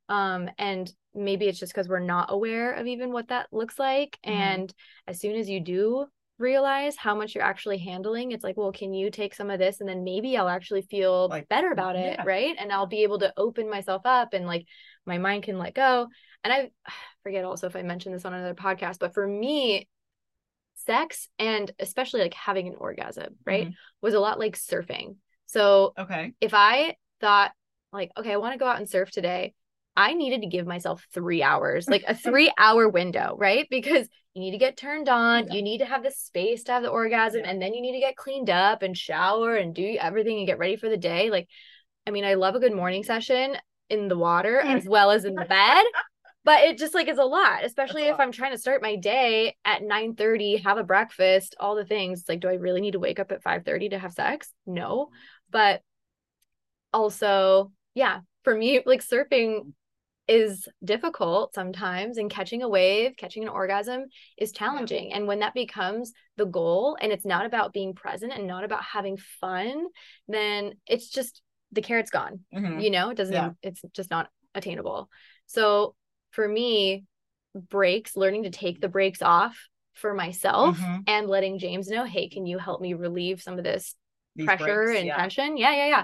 [0.07, 4.17] Um, and maybe it's just because we're not aware of even what that looks like.
[4.25, 4.31] Mhm.
[4.31, 4.73] And
[5.07, 6.05] as soon as you do
[6.41, 9.79] realize how much you're actually handling, it's like, well, can you take some of this
[9.79, 12.23] and then maybe I'll actually feel Like, better about it, yeah.
[12.25, 12.55] right?
[12.59, 14.65] And I'll be able to open myself up and like
[15.05, 16.07] my mind can let go.
[16.43, 16.71] And I
[17.23, 19.87] forget also if I mentioned this on another podcast, but for me,
[20.75, 23.73] sex and especially like having an orgasm, right, Mhm.
[24.01, 25.17] was a lot like surfing.
[25.45, 26.33] So Okay.
[26.41, 27.51] if I thought
[27.93, 29.53] like, okay, I want to go out and surf today,
[29.95, 33.67] I needed to give myself three hours, like a three hour window, right?
[33.69, 35.53] Because you need to get turned on, Yeah.
[35.55, 37.49] you need to have the space to have the orgasm, Yeah.
[37.51, 40.57] and then you need to get cleaned up and shower and do everything and get
[40.59, 41.29] ready for the day.
[41.29, 41.49] Like,
[42.07, 43.57] I mean, I love a good morning session
[43.89, 45.83] in the water as well as in the bed.
[46.43, 48.21] But it just like is a lot, especially if lot.
[48.21, 52.21] I'm trying to start my day at 9 30, have a breakfast, all the things.
[52.21, 54.51] It's like, do I really need to wake up at 5 30 to have sex?
[54.65, 55.09] No.
[55.51, 55.81] But
[56.93, 59.73] also, yeah, for me, like surfing
[60.31, 64.05] is difficult sometimes and catching a wave, catching an orgasm
[64.37, 65.11] is challenging.
[65.11, 68.81] And when that becomes the goal and it's not about being present and not about
[68.81, 69.87] having fun,
[70.29, 71.41] then it's just
[71.73, 72.45] the carrot's gone.
[72.53, 72.81] Mhm.
[72.81, 73.51] You know, it doesn't, Yeah.
[73.61, 75.09] it's just not attainable.
[75.47, 75.95] So
[76.29, 77.03] for me,
[77.53, 79.57] brakes, learning to take the brakes off
[79.91, 81.03] for myself Mhm.
[81.07, 83.95] and letting James know, hey, can you help me relieve some of this
[84.37, 85.17] These pressure brakes, and yeah.
[85.17, 85.57] tension.
[85.57, 86.03] Yeah, yeah, yeah.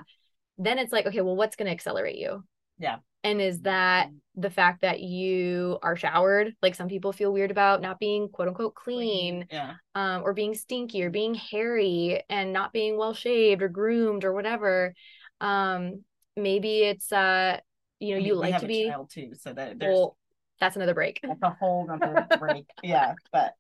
[0.57, 2.43] Then it's like, okay, well, what's going to accelerate you?
[2.77, 2.97] Yeah.
[3.23, 6.53] And is that the fact that you are showered?
[6.61, 9.73] Like some people feel weird about not being quote unquote clean, Yeah.
[9.95, 14.33] um, or being stinky or being hairy and not being well shaved or groomed or
[14.33, 14.93] whatever.
[15.41, 16.03] Um,
[16.35, 17.59] maybe it's uh,
[17.99, 20.17] you know, I mean, you like to a be child too, so that there's well,
[20.59, 21.19] that's another brake.
[21.23, 22.69] that's a whole other brake.
[22.83, 23.53] Yeah, but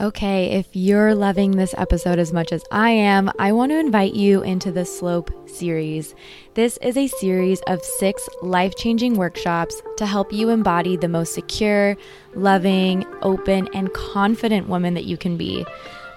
[0.00, 4.14] Okay, if you're loving this episode as much as I am, I want to invite
[4.14, 6.14] you into the Slope series.
[6.54, 11.34] This is a series of six life changing workshops to help you embody the most
[11.34, 11.98] secure,
[12.34, 15.66] loving, open, and confident woman that you can be.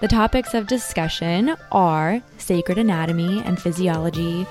[0.00, 4.46] The topics of discussion are sacred anatomy and physiology.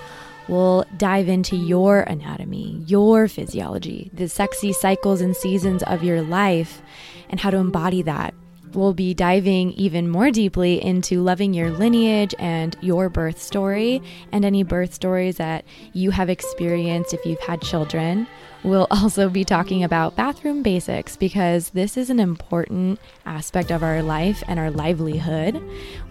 [0.47, 6.83] We'll dive into your anatomy, your physiology, the sexy cycles and seasons of your life,
[7.31, 8.35] and how to embody that.
[8.73, 14.43] We'll be diving even more deeply into loving your lineage and your birth story, and
[14.43, 18.27] any birth stories that you have experienced if you've had children.
[18.63, 24.01] We'll also be talking about bathroom basics because this is an important aspect of our
[24.01, 25.61] life and our livelihood.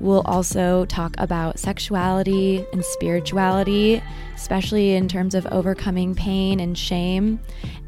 [0.00, 4.02] We'll also talk about sexuality and spirituality,
[4.34, 7.40] especially in terms of overcoming pain and shame.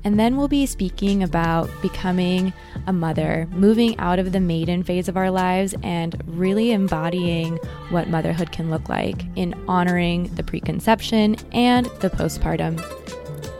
[0.03, 2.55] And then we'll be speaking about becoming
[2.87, 7.57] a mother, moving out of the maiden phase of our lives and really embodying
[7.91, 12.83] what motherhood can look like in honoring the preconception and the postpartum.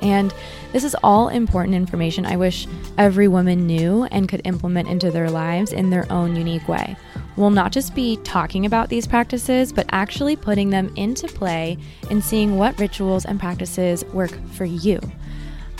[0.01, 0.35] And
[0.75, 2.67] this is all important information I wish
[2.99, 6.97] every woman knew and could implement into their lives in their own unique way.
[7.37, 11.79] We'll not just be talking about these practices, but actually putting them into play
[12.11, 14.99] and seeing what rituals and practices work for you.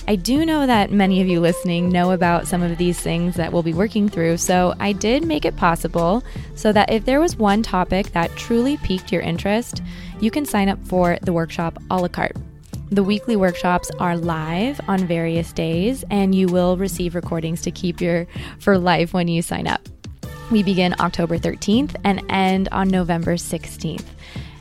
[0.07, 3.53] I do know that many of you listening know about some of these things that
[3.53, 6.23] we'll be working through, so I did make it possible
[6.55, 9.83] so that if there was one topic that truly piqued your interest,
[10.21, 12.37] you can sign up for the workshop a la carte.
[12.91, 18.01] The weekly workshops are live on various days, and you will receive recordings to keep
[18.01, 18.27] your
[18.59, 19.89] for life when you sign up.
[20.51, 24.05] We begin October 13th and end on November 16th.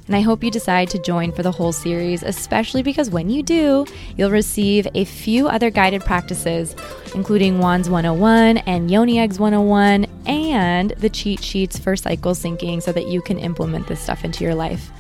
[0.07, 3.43] And I hope you decide to join for the whole series, especially because when you
[3.43, 3.85] do,
[4.17, 6.75] you'll receive a few other guided practices,
[7.15, 12.91] including Wands 101 and Yoni Eggs 101, and the cheat sheets for cycle syncing so
[12.93, 14.91] that you can implement this stuff into your life.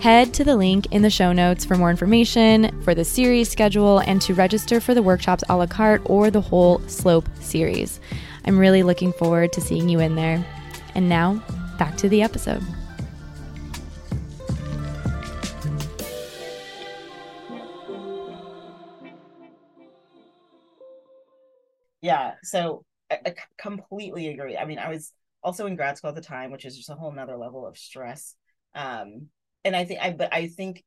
[0.00, 3.98] Head to the link in the show notes for more information, for the series schedule,
[3.98, 8.00] and to register for the workshops a la carte or the whole Slope series.
[8.46, 10.42] I'm really looking forward to seeing you in there.
[10.94, 11.44] And now,
[11.78, 12.62] back to the episode.
[22.00, 26.14] yeah so I, I completely agree i mean i was also in grad school at
[26.14, 28.36] the time which is just a whole nother level of stress
[28.74, 29.28] um
[29.64, 30.82] and i think i but i think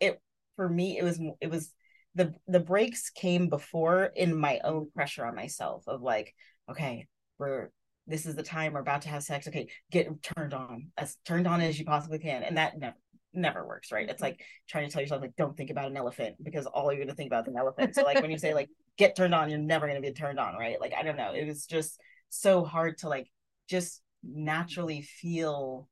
[0.00, 0.20] it
[0.56, 1.72] for me it was it was
[2.14, 6.34] the the breaks came before in my own pressure on myself of like
[6.70, 7.06] okay
[7.38, 7.70] we're
[8.06, 9.48] this is the time we're about to have sex.
[9.48, 12.42] Okay get turned on as turned on as you possibly can.
[12.42, 12.96] And that never
[13.32, 14.08] never works right?
[14.08, 14.24] It's mm-hmm.
[14.24, 17.08] like trying to tell yourself like don't think about an elephant because all you're going
[17.08, 17.94] to think about is an elephant.
[17.94, 20.38] So like when you say like get turned on you're never going to be turned
[20.38, 20.80] on right?
[20.80, 21.32] Like i don't know.
[21.32, 23.28] It was just so hard to like
[23.68, 25.88] just naturally feel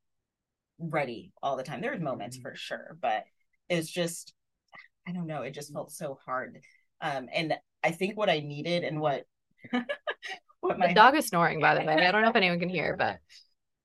[0.78, 1.80] ready all the time.
[1.80, 3.24] There there's moments for sure but
[3.68, 4.32] it's just
[5.06, 6.58] i don't know it just felt so hard.
[7.00, 9.24] Um and i think what i needed and what
[10.60, 12.06] what my the dog is snoring by the way.
[12.06, 13.18] I don't know if anyone can hear but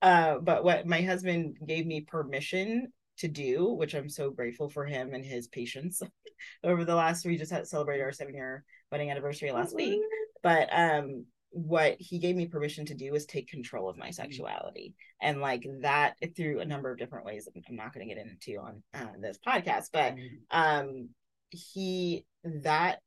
[0.01, 4.85] uh but what my husband gave me permission to do which i'm so grateful for
[4.85, 6.01] him and his patience
[6.63, 9.99] over the last we just had celebrated our seven year wedding anniversary last week.
[10.43, 11.25] But um
[11.57, 15.65] what he gave me permission to do is take control of my sexuality and like
[15.81, 19.07] that through a number of different ways i'm not going to get into on uh,
[19.19, 20.13] this podcast but
[20.51, 21.09] um
[21.49, 22.99] he that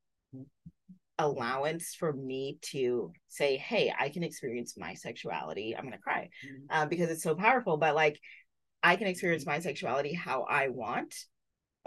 [1.21, 5.77] allowance for me to say, hey, I can experience my sexuality.
[5.77, 6.65] I'm going to cry mm-hmm.
[6.71, 8.19] uh, because it's so powerful, but like
[8.83, 11.15] I can experience my sexuality how I want.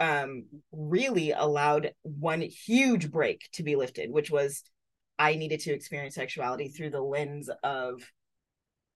[0.00, 4.62] Um, really allowed one huge brake to be lifted, which was
[5.18, 8.02] I needed to experience sexuality through the lens of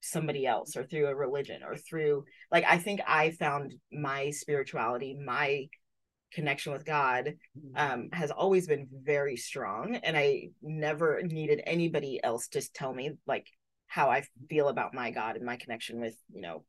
[0.00, 5.18] somebody else or through a religion or through like I think I found my spirituality,
[5.24, 5.68] my
[6.32, 7.76] connection with God mm-hmm.
[7.76, 9.96] um, has always been very strong.
[9.96, 13.46] And I never needed anybody else to tell me like
[13.86, 16.64] how I feel about my God and my connection with, you know,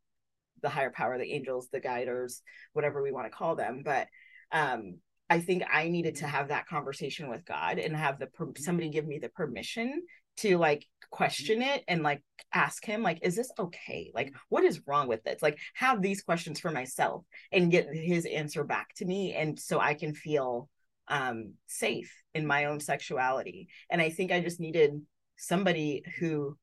[0.62, 2.42] the higher power, the angels, the guiders,
[2.74, 3.82] whatever we want to call them.
[3.84, 4.08] But
[4.52, 5.00] um,
[5.30, 8.62] I think I needed to have that conversation with God and have the per- mm-hmm.
[8.62, 10.02] somebody give me the permission
[10.38, 11.08] to like mm-hmm.
[11.12, 12.24] question it and like
[12.54, 14.12] ask him like is this okay?
[14.14, 14.38] Like mm-hmm.
[14.50, 15.42] what is wrong with this?
[15.42, 19.80] Like have these questions for myself and get his answer back to me and so
[19.80, 20.70] i can feel
[21.08, 23.68] um safe in my own sexuality.
[23.90, 25.02] And i think i just needed
[25.38, 26.58] somebody who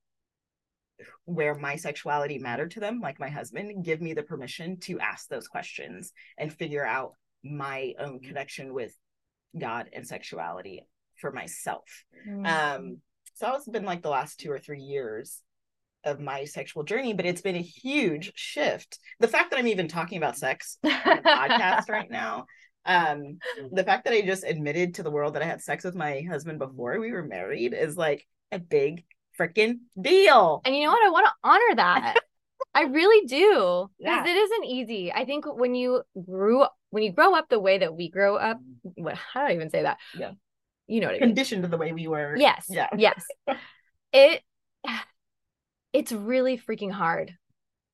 [1.24, 5.28] where my sexuality mattered to them like my husband give me the permission to ask
[5.28, 7.12] those questions and figure out
[7.50, 8.94] my own connection with
[9.58, 10.86] god and sexuality
[11.20, 12.46] for myself mm-hmm.
[12.46, 12.98] um
[13.34, 15.42] so it's been like the last two or three years
[16.06, 18.98] of my sexual journey, but it's been a huge shift.
[19.20, 22.46] The fact that I'm even talking about sex on podcast right now,
[22.86, 23.38] um,
[23.72, 26.22] the fact that I just admitted to the world that I had sex with my
[26.22, 29.04] husband before we were married is like a big
[29.38, 30.62] freaking deal.
[30.64, 31.04] And you know what?
[31.04, 32.16] I want to honor that.
[32.76, 33.88] I really do.
[33.98, 34.26] Because yeah.
[34.26, 35.12] it isn't easy.
[35.12, 38.58] I think when you grew when you grow up the way that we grow up,
[38.82, 39.98] what how do I even say that?
[40.16, 40.32] Yeah
[40.86, 41.28] you know what I mean?
[41.28, 42.36] Conditioned to the way we were.
[42.36, 42.66] Yes.
[42.68, 42.88] Yeah.
[42.96, 43.24] Yes.
[44.12, 44.42] it
[45.92, 47.34] it's really freaking hard.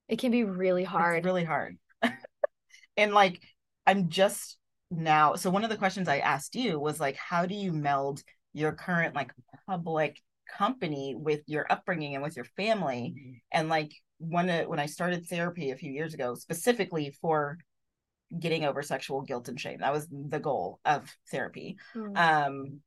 [0.08, 1.18] It can be really hard.
[1.18, 1.78] It's really hard.
[2.96, 3.40] and like
[3.86, 4.58] I'm just
[4.90, 8.22] now so one of the questions I asked you was like how do you meld
[8.52, 9.32] your current like
[9.66, 10.20] public
[10.56, 13.32] company with your upbringing and with your family mm-hmm.
[13.52, 17.58] and like when when I started therapy a few years ago specifically for
[18.38, 19.78] getting over sexual guilt and shame.
[19.80, 21.76] That was the goal of therapy.
[21.94, 22.16] Mm.
[22.16, 22.80] Um,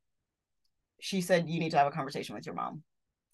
[0.99, 2.83] she said, You need to have a conversation with your mom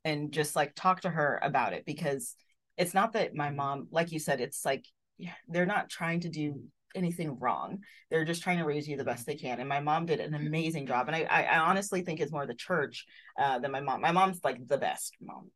[0.04, 2.36] and just like talk to her about it because
[2.78, 4.86] it's not that my mom, like you said, it's like
[5.48, 6.62] they're not trying to do
[6.96, 7.80] anything wrong.
[8.10, 9.60] They're just trying to raise you the best they can.
[9.60, 11.08] And my mom did an amazing job.
[11.08, 13.06] And I, I, I honestly think it's more the church
[13.40, 14.02] uh, than my mom.
[14.02, 15.52] My mom's like the best mom,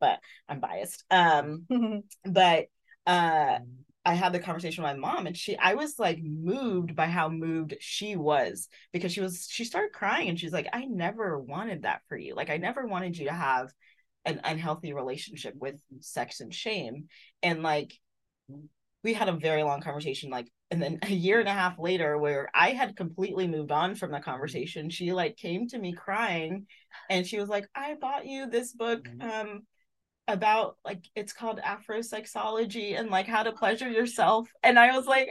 [0.00, 1.04] but I'm biased.
[1.10, 1.64] Um,
[2.24, 2.66] but
[3.06, 3.58] uh,
[4.06, 7.28] I had the conversation with my mom and she I was like moved by how
[7.28, 11.82] moved she was because she was she started crying and she's like I never wanted
[11.82, 12.36] that for you.
[12.36, 13.72] Like I never wanted you to have
[14.24, 17.06] an unhealthy relationship with sex and shame.
[17.42, 17.98] And like
[19.06, 22.18] we had a very long conversation like and then a year and a half later
[22.18, 26.66] where I had completely moved on from the conversation, she like came to me crying
[27.08, 29.30] and she was like I bought you this book mm-hmm.
[29.30, 29.62] um
[30.26, 34.48] about like it's called Afrosexology and like how to pleasure yourself.
[34.64, 35.30] And I was like,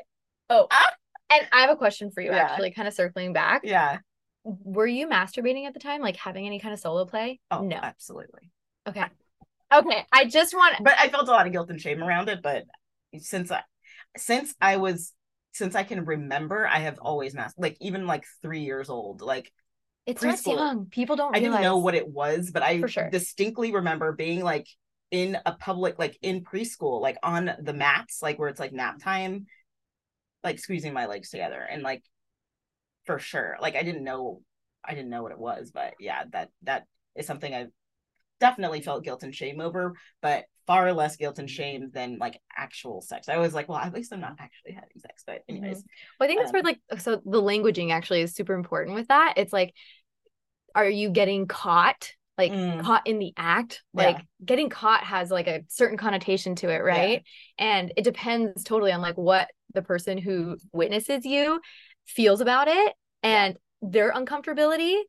[0.50, 0.92] oh, ah!
[1.34, 2.38] and I have a question for you yeah.
[2.38, 3.64] actually, kind of circling back.
[3.66, 3.98] Yeah.
[4.46, 7.42] Were you masturbating at the time, like having any kind of solo play?
[7.52, 8.52] Oh, no, absolutely.
[8.88, 9.04] Okay.
[9.74, 10.06] Okay.
[10.14, 12.42] I just want, but I felt a lot of guilt and shame around it.
[12.42, 12.64] But
[13.20, 13.62] since I,
[14.18, 15.14] since I was,
[15.54, 19.52] since I can remember, I have always masked, like even like three years old, like
[20.06, 20.86] it starts young.
[20.88, 21.32] People don't.
[21.32, 21.48] Realize.
[21.48, 23.10] I didn't know what it was, but I sure.
[23.10, 24.68] distinctly remember being like
[25.12, 29.00] in a public like in preschool like on the mats like where it's like nap
[29.00, 29.46] time
[30.44, 32.04] like squeezing my legs together and like
[33.06, 34.42] for sure like i didn't know
[34.84, 36.86] i didn't know what it was but yeah that that
[37.16, 37.70] is something i've
[38.40, 43.02] definitely felt guilt and shame over, but far less guilt and shame than like actual
[43.02, 43.30] sex.
[43.30, 45.24] I was like, well, at least I'm not actually having sex.
[45.26, 45.88] But anyways, mm-hmm.
[46.20, 49.08] well, I think that's um, where like so the languaging actually is super important with
[49.10, 49.36] that.
[49.38, 49.74] It's like,
[50.74, 52.12] are you getting caught?
[52.38, 52.82] Like mm.
[52.82, 54.24] caught in the act, like yeah.
[54.44, 57.24] getting caught has like a certain connotation to it, right?
[57.58, 57.66] Yeah.
[57.66, 61.62] And it depends totally on like what the person who witnesses you
[62.06, 62.94] feels about it
[63.24, 65.00] and their uncomfortability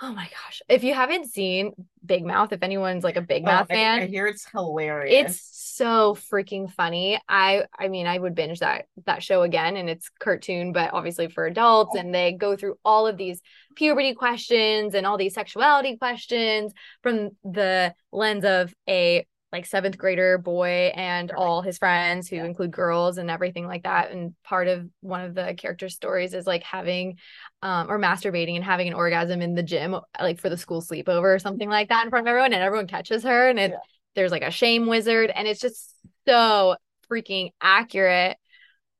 [0.00, 0.62] Oh my gosh.
[0.68, 1.72] If you haven't seen
[2.04, 4.46] Big Mouth, if anyone's like a Big oh, Mouth oh, fan, I, I hear it's
[4.48, 5.30] hilarious.
[5.30, 7.20] It's so freaking funny.
[7.28, 11.28] I I mean, I would binge that that show again and it's cartoon but obviously
[11.28, 13.40] for adults and they go through all of these
[13.74, 16.72] puberty questions and all these sexuality questions
[17.02, 22.44] from the lens of a like seventh grader boy and all his friends who yeah.
[22.44, 26.46] include girls and everything like that and part of one of the character stories is
[26.46, 27.18] like having
[27.62, 31.34] um or masturbating and having an orgasm in the gym like for the school sleepover
[31.34, 33.78] or something like that in front of everyone and everyone catches her and it yeah.
[34.14, 35.94] there's like a shame wizard and it's just
[36.26, 36.76] so
[37.10, 38.36] freaking accurate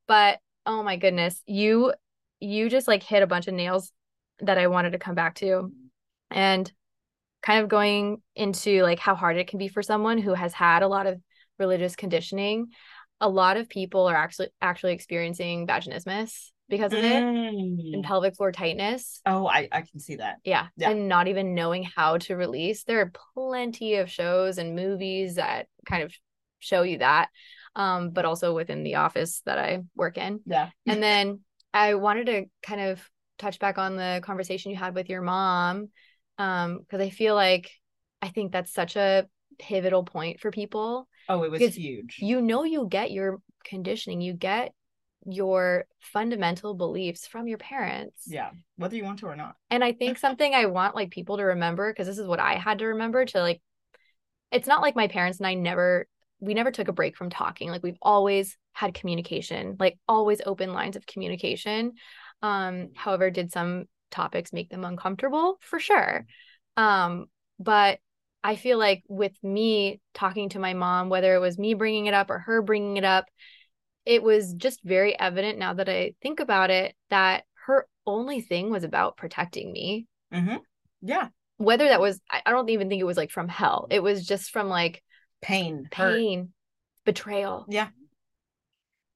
[0.06, 1.92] but oh my goodness you
[2.40, 3.92] you just like hit a bunch of nails
[4.40, 5.72] that I wanted to come back to
[6.30, 6.72] and
[7.42, 10.82] kind of going into like how hard it can be for someone who has had
[10.82, 11.20] a lot of
[11.58, 12.68] religious conditioning
[13.20, 17.94] a lot of people are actually actually experiencing vaginismus because of it mm.
[17.94, 19.20] and pelvic floor tightness.
[19.24, 20.36] Oh I, I can see that.
[20.44, 20.66] Yeah.
[20.76, 20.90] yeah.
[20.90, 22.84] and not even knowing how to release.
[22.84, 26.14] There are plenty of shows and movies that kind of
[26.60, 27.28] show you that
[27.76, 30.40] um but also within the office that i work in.
[30.46, 30.70] Yeah.
[30.86, 31.40] And then
[31.72, 33.08] i wanted to kind of
[33.38, 35.90] touch back on the conversation you had with your mom
[36.38, 37.70] um because i feel like
[38.22, 39.26] i think that's such a
[39.58, 42.16] pivotal point for people oh it was huge.
[42.20, 44.72] you know you get your conditioning you get
[45.26, 48.22] your fundamental beliefs from your parents.
[48.26, 49.56] Yeah whether you want to or not.
[49.70, 52.54] And i think something i want like people to remember because this is what i
[52.54, 53.60] had to remember to like
[54.50, 56.06] it's not like my parents and i never
[56.40, 57.68] we never took a break from talking.
[57.68, 61.92] Like we've always had communication like always open lines of communication.
[62.42, 66.26] Um however did some topics make them uncomfortable for sure.
[66.76, 67.26] Um
[67.58, 67.98] but
[68.42, 72.14] i feel like with me talking to my mom whether it was me bringing it
[72.14, 73.26] up or her bringing it up
[74.06, 78.70] it was just very evident now that i think about it that her only thing
[78.70, 80.06] was about protecting me.
[80.32, 80.56] Mm-hmm.
[81.02, 81.28] yeah.
[81.58, 83.86] Whether that was i don't even think it was like from hell.
[83.90, 85.02] It was just from like
[85.42, 86.48] pain pain hurt.
[87.04, 87.66] betrayal.
[87.68, 87.88] Yeah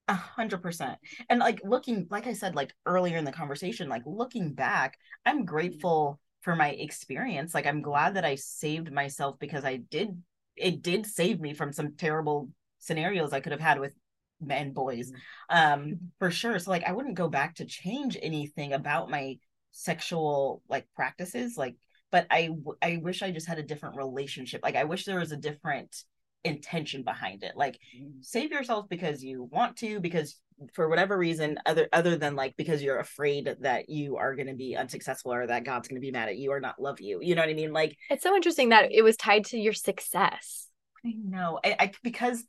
[0.08, 0.98] a hundred percent.
[1.28, 5.38] And like looking, like I said, like earlier in the conversation, like looking back, I'm
[5.38, 5.44] mm-hmm.
[5.46, 7.54] grateful for my experience.
[7.54, 10.20] Like I'm glad that I saved myself because I did
[10.56, 13.94] it did save me from some terrible scenarios I could have had with
[14.40, 15.10] men boys.
[15.10, 15.56] Mm-hmm.
[15.56, 15.94] Um mm-hmm.
[16.18, 16.58] for sure.
[16.58, 19.38] So like I wouldn't go back to change anything about my
[19.70, 21.76] sexual like practices like
[22.10, 22.50] but I
[22.82, 24.60] I wish I just had a different relationship.
[24.62, 25.96] Like I wish there was a different
[26.44, 27.52] intention behind it.
[27.56, 28.20] Like mm-hmm.
[28.20, 30.40] save yourself because you want to because
[30.74, 34.54] for whatever reason other other than like because you're afraid that you are going to
[34.54, 37.18] be unsuccessful or that god's going to be mad at you or not love you
[37.20, 37.72] you know what i mean?
[37.72, 40.68] Like it's so interesting that it was tied to your success.
[41.04, 41.58] I know.
[41.64, 42.44] I, I because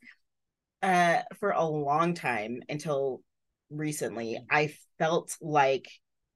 [0.82, 3.22] uh for a long time until
[3.70, 5.88] recently i felt like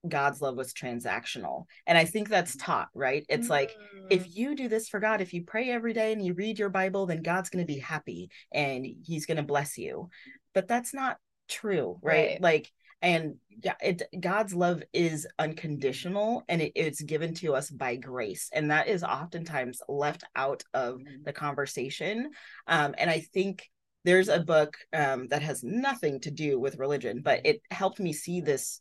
[0.07, 1.65] God's love was transactional.
[1.87, 3.25] And I think that's taught, right?
[3.29, 3.51] It's mm.
[3.51, 3.75] like
[4.11, 4.37] if mm.
[4.37, 7.07] you do this for God, if you pray every day and you read your Bible,
[7.07, 10.09] then God's going to be happy and he's going to bless you.
[10.55, 11.17] But that's not
[11.49, 12.31] true, right?
[12.31, 12.41] right.
[12.41, 12.71] Like
[13.01, 18.51] and yeah, it God's love is unconditional and it, it's given to us by grace.
[18.53, 21.25] And that is oftentimes left out of mm.
[21.25, 22.31] the conversation.
[22.67, 23.69] Um, and I think
[24.05, 28.13] there's a book um, that has nothing to do with religion, but it helped me
[28.13, 28.81] see this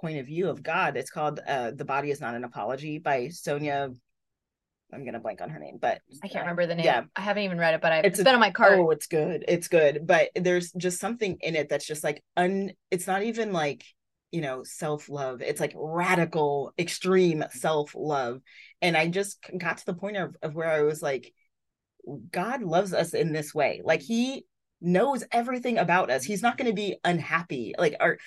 [0.00, 0.96] point of view of God.
[0.96, 3.90] It's called uh, "The Body Is Not an Apology" by Sonya.
[4.92, 6.84] I'm gonna blank on her name, but I can't remember the name.
[6.84, 8.78] Yeah, I haven't even read it, but I've, it's, it's been on my card.
[8.78, 9.44] Oh, it's good.
[9.46, 12.72] It's good, but there's just something in it that's just like un.
[12.90, 13.84] It's not even like
[14.32, 15.42] you know self love.
[15.42, 18.40] It's like radical, extreme self love,
[18.82, 21.32] and I just got to the point of of where I was like,
[22.32, 23.82] God loves us in this way.
[23.84, 24.44] Like He
[24.80, 26.24] knows everything about us.
[26.24, 27.74] He's not going to be unhappy.
[27.78, 28.18] Like our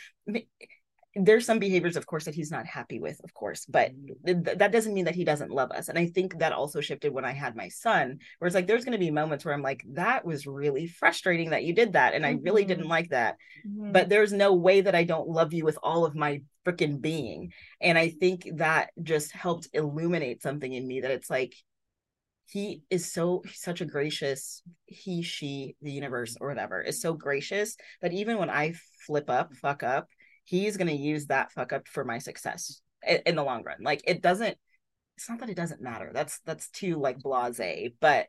[1.16, 4.44] there's some behaviors of course that he's not happy with of course but mm-hmm.
[4.44, 7.14] th- that doesn't mean that he doesn't love us and i think that also shifted
[7.14, 9.62] when i had my son where it's like there's going to be moments where i'm
[9.62, 12.38] like that was really frustrating that you did that and mm-hmm.
[12.38, 12.92] i really didn't mm-hmm.
[12.92, 13.38] like that
[13.68, 13.92] mm-hmm.
[13.92, 17.52] but there's no way that i don't love you with all of my freaking being
[17.80, 21.54] and i think that just helped illuminate something in me that it's like
[22.46, 27.78] he is so such a gracious he she the universe or whatever is so gracious
[28.02, 28.74] that even when i
[29.06, 30.08] flip up fuck up
[30.44, 33.78] he's going to use that fuck up for my success in, in the long run.
[33.82, 34.58] Like it doesn't
[35.18, 36.12] it's not that it doesn't matter.
[36.14, 38.28] That's that's too like blase, but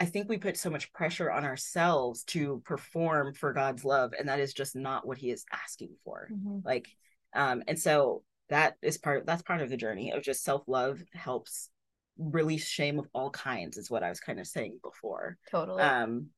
[0.00, 4.28] I think we put so much pressure on ourselves to perform for God's love, and
[4.28, 6.28] that is just not what He is asking for.
[6.32, 6.64] Mhm.
[6.64, 6.88] Like,
[7.32, 9.24] um, and so that is part.
[9.26, 11.70] That's part of the journey of just self love helps
[12.18, 13.76] release shame of all kinds.
[13.76, 15.36] Is what I was kind of saying before.
[15.50, 15.82] Totally.
[15.82, 16.30] Um,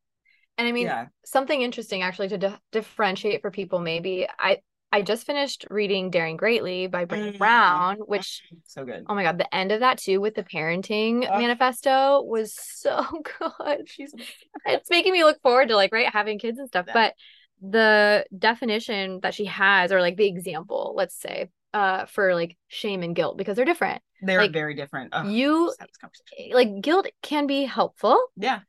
[0.59, 4.59] and I mean, yeah, something interesting actually to di- differentiate for people maybe i
[4.93, 7.39] i just finished reading daring greatly by Brené Mhm.
[7.39, 9.05] brown which so good.
[9.09, 11.39] oh my god the end of that too with the parenting Ugh.
[11.41, 13.05] manifesto was so
[13.41, 14.15] good She's
[14.67, 16.93] it's making me look forward to like right having kids and stuff Yeah.
[16.95, 17.15] but
[17.63, 23.03] the definition that she has or like the example let's say uh for like shame
[23.03, 25.11] and guilt because they're different they're Like, very different.
[25.13, 26.55] Ugh, you just had this conversation.
[26.55, 28.61] like guilt can be helpful Yeah,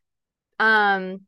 [0.59, 1.21] um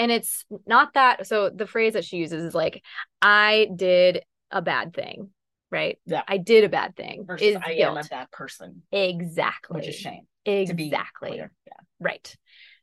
[0.00, 2.82] and it's not that so the phrase that she uses is like
[3.22, 5.30] i did a bad thing
[5.70, 6.22] right Yeah.
[6.26, 9.88] i did a bad thing versus is I guilt am a bad person, exactly which
[9.88, 10.26] is shame.
[10.44, 11.36] Exactly.
[11.36, 11.46] Yeah.
[12.00, 12.34] right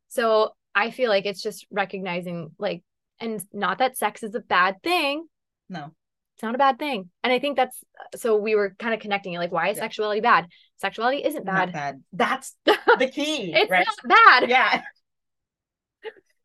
[0.10, 2.84] so i feel like it's just recognizing like
[3.20, 5.26] and not that sex is a bad thing
[5.70, 5.92] No.
[6.36, 7.84] it's not a bad thing and i think that's
[8.16, 9.84] so we were kind of connecting it like why is Yeah.
[9.84, 10.46] sexuality bad
[10.78, 12.04] sexuality isn't bad bad.
[12.14, 13.52] That's the key.
[13.54, 13.88] it's right?
[14.06, 14.82] not bad Yeah.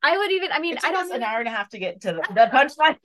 [0.02, 2.00] I would even i mean It i don't an hour and a half to get
[2.02, 2.96] to the, the punchline.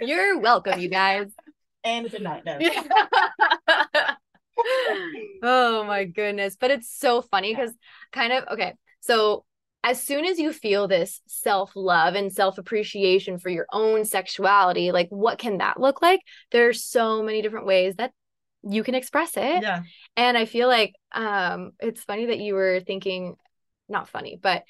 [0.00, 1.28] You're welcome, you guys.
[1.84, 2.44] and good night.
[2.44, 2.58] No.
[5.42, 6.56] oh my goodness.
[6.58, 7.72] But it's so funny because
[8.12, 8.74] kind of okay.
[9.00, 9.44] So
[9.82, 15.38] as soon as you feel this self-love and self-appreciation for your own sexuality, like what
[15.38, 16.20] can that look like?
[16.50, 18.12] There's so many different ways that
[18.62, 19.62] you can express it.
[19.62, 19.82] Yeah.
[20.16, 23.36] And I feel like um it's funny that you were thinking
[23.94, 24.64] not funny, but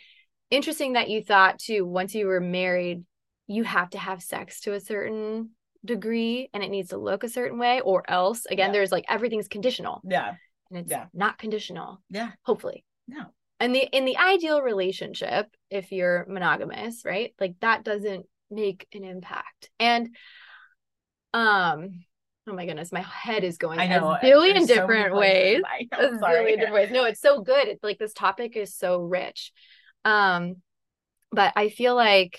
[0.50, 3.02] interesting that you thought too once you were married
[3.46, 5.50] you have to have sex to a certain
[5.84, 8.72] degree and it needs to look a certain way or else again Yeah.
[8.72, 10.34] there's like everything's conditional Yeah.
[10.70, 11.06] and it's Yeah.
[11.12, 12.30] not conditional Yeah.
[12.42, 13.24] hopefully No.
[13.60, 19.04] and the in the ideal relationship if you're monogamous right like that doesn't make an
[19.04, 20.14] impact and
[21.32, 22.04] um
[22.46, 24.10] oh my goodness my head is going I know.
[24.10, 26.52] a billion there's so different ways a know, sorry.
[26.52, 26.90] zillion different ways.
[26.90, 27.68] No, it's so good.
[27.68, 29.52] It's like this topic is so rich.
[30.04, 30.56] Um,
[31.32, 32.38] but I feel like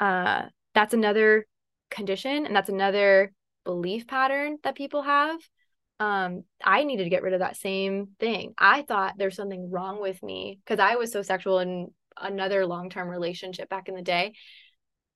[0.00, 0.42] uh
[0.74, 1.46] that's another
[1.90, 3.32] condition and that's another
[3.64, 5.38] belief pattern that people have.
[6.00, 8.54] Um, I needed to get rid of that same thing.
[8.56, 11.88] I thought there's something wrong with me because I was so sexual in
[12.20, 14.34] another long-term relationship back in the day.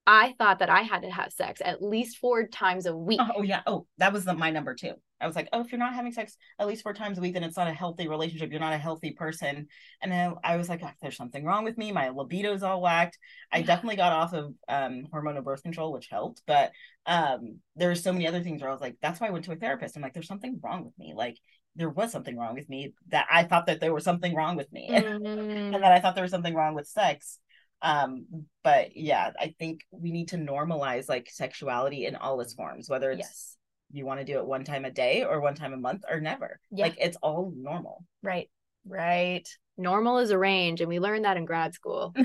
[0.07, 3.20] I thought that I had to have sex at least four times a week.
[3.36, 3.61] Oh, yeah.
[3.66, 4.94] Oh, that was the, my number two.
[5.20, 7.34] I was like, oh, if you're not having sex at least four times a week,
[7.34, 8.50] then it's not a healthy relationship.
[8.50, 9.68] You're not a healthy person.
[10.03, 11.92] And then I was like, oh, there's something wrong with me.
[11.92, 13.16] My libido's all whacked.
[13.53, 13.66] I Yeah.
[13.66, 16.42] definitely got off of um, hormonal birth control, which helped.
[16.48, 16.72] But
[17.07, 19.53] um, there's so many other things where I was like, that's why I went to
[19.53, 19.94] a therapist.
[19.96, 21.14] I'm like, there's something wrong with me.
[21.16, 21.38] Like
[21.76, 24.72] there was something wrong with me that I thought that there was something wrong with
[24.72, 24.88] me.
[24.92, 25.74] Mm.
[25.74, 27.38] and that I thought there was something wrong with sex.
[27.83, 28.26] Um,
[28.62, 33.11] but yeah, I think we need to normalize like sexuality in all its forms, whether
[33.11, 33.57] it's yes.
[33.91, 36.20] you want to do it one time a day or one time a month or
[36.20, 36.61] never.
[36.70, 36.87] Yeah.
[36.87, 38.05] Like it's all normal.
[38.22, 38.49] Right.
[38.87, 39.49] Right.
[39.76, 42.14] Normal is a range, and we learned that in grad school.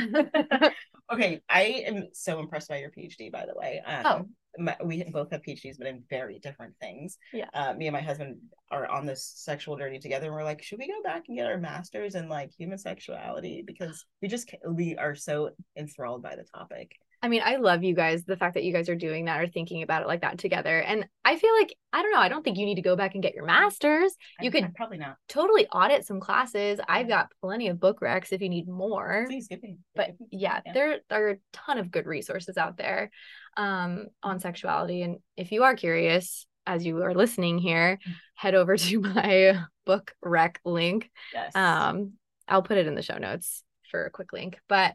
[1.09, 3.81] Okay, I am so impressed by your PhD, by the way.
[3.85, 4.25] Um, Oh.
[4.57, 7.17] My, we both have PhDs, but in very different things.
[7.33, 7.47] Yeah.
[7.53, 8.37] Uh, me and my husband
[8.71, 11.47] are on this sexual journey together, and we're like, should we go back and get
[11.47, 16.45] our masters in like human sexuality because we just we are so enthralled by the
[16.55, 16.91] topic.
[17.21, 19.47] I mean, I love you guys, the fact that you guys are doing that or
[19.47, 20.79] thinking about it like that together.
[20.79, 23.15] And I feel like, I don't know, I don't think you need to go back
[23.15, 24.15] and get your master's.
[24.39, 25.17] You I- could I- probably not.
[25.27, 26.79] totally audit some classes.
[26.87, 29.25] I've got plenty of book recs if you need more.
[29.27, 29.77] Please give me.
[29.95, 33.09] But me- yeah, there are a ton of good resources out there
[33.57, 35.01] um, on sexuality.
[35.01, 37.97] And if you are curious, as you are listening here,
[38.35, 41.09] head over to my book rec link.
[41.33, 41.55] yes.
[41.55, 42.13] Um,
[42.47, 44.59] I'll put it in the show notes for a quick link.
[44.69, 44.93] But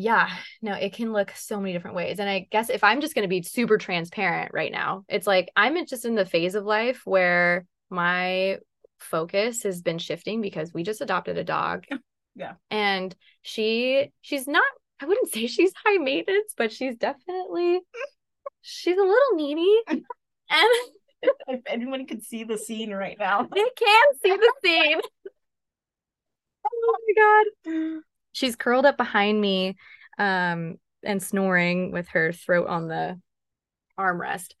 [0.00, 0.30] yeah,
[0.62, 2.20] no, it can look so many different ways.
[2.20, 5.50] And I guess if I'm just going to be super transparent right now, it's like
[5.56, 8.58] I'm just in the phase of life where my
[9.00, 11.84] focus has been shifting because we just adopted a dog.
[12.36, 12.52] Yeah.
[12.70, 14.62] And she she's not
[15.00, 17.80] I wouldn't say she's high maintenance, but she's definitely
[18.62, 19.80] she's a little needy.
[19.88, 20.04] and
[21.48, 23.48] if anyone could see the scene right now.
[23.52, 25.00] they can see the scene.
[26.70, 27.44] Oh my
[27.74, 28.02] god.
[28.32, 29.76] She's curled up behind me
[30.18, 33.20] um and snoring with her throat on the
[33.98, 34.52] armrest.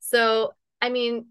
[0.00, 1.26] So, I mean,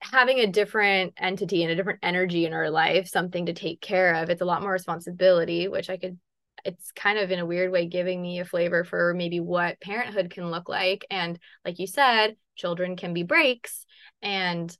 [0.00, 4.14] having a different entity and a different energy in our life, something to take care
[4.14, 6.18] of, it's a lot more responsibility, which I could
[6.64, 10.30] it's kind of in a weird way giving me a flavor for maybe what parenthood
[10.30, 11.06] can look like.
[11.10, 13.86] And like you said, children can be brakes.
[14.20, 14.76] And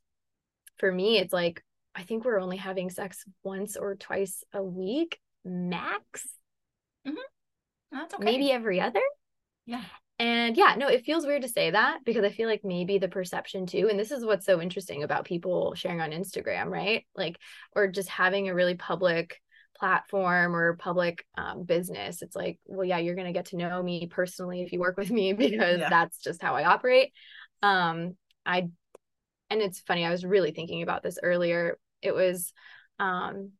[0.77, 1.63] for me, it's like
[1.95, 6.27] I think we're only having sex once or twice a week max.
[7.91, 8.23] That's okay.
[8.23, 9.01] Maybe every other.
[9.65, 9.83] Yeah.
[10.19, 13.07] And yeah, no, it feels weird to say that because I feel like maybe the
[13.07, 17.05] perception too, and this is what's so interesting about people sharing on Instagram, right?
[17.15, 17.37] Like,
[17.75, 19.41] or just having a really public
[19.77, 22.21] platform or public um, business.
[22.21, 24.95] It's like, well, yeah, you're going to get to know me personally if you work
[24.95, 25.89] with me because Yeah.
[25.89, 27.11] that's just how I operate.
[27.63, 28.15] Um,
[28.45, 28.69] I,
[29.49, 31.79] and it's funny, I was really thinking about this earlier.
[32.03, 32.53] It was
[32.99, 33.53] um,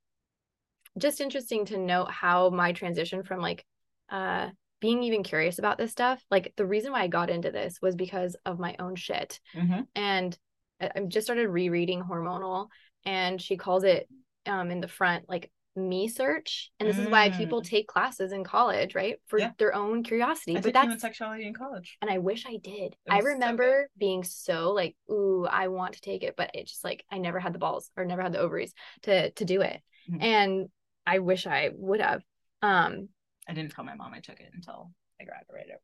[0.98, 3.66] just interesting to note how my transition from like,
[4.10, 7.80] uh, being even curious about this stuff, like the reason why I got into this
[7.82, 9.40] was because of my own shit.
[9.56, 9.86] Mhm.
[9.96, 10.38] And
[10.82, 12.68] I, I've just started rereading Hormonal,
[13.06, 14.10] and she calls it
[14.48, 16.72] um, in the front like me search.
[16.80, 17.66] And this is why people Mm.
[17.70, 19.18] take classes in college, right?
[19.28, 19.52] For Yeah.
[19.58, 20.58] their own curiosity.
[20.58, 21.98] I but that's human sexuality in college.
[22.02, 22.96] and I wish I did.
[23.10, 26.66] I was so remember being so like, ooh, I want to take it, but it
[26.68, 28.74] just like I never had the balls or never had the ovaries
[29.04, 29.80] to to do it.
[30.10, 30.22] Mhm.
[30.24, 30.70] And
[31.06, 32.22] I wish I would have.
[32.62, 33.10] Um
[33.48, 35.78] I didn't tell my mom I took it until I graduated,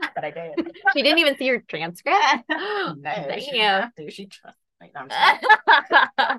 [0.14, 0.72] but I did.
[0.94, 2.18] she didn't even see your transcript.
[2.48, 2.94] no,
[3.38, 3.82] she Damn.
[3.82, 4.10] have to.
[4.10, 4.90] She trusted me.
[4.94, 6.38] No,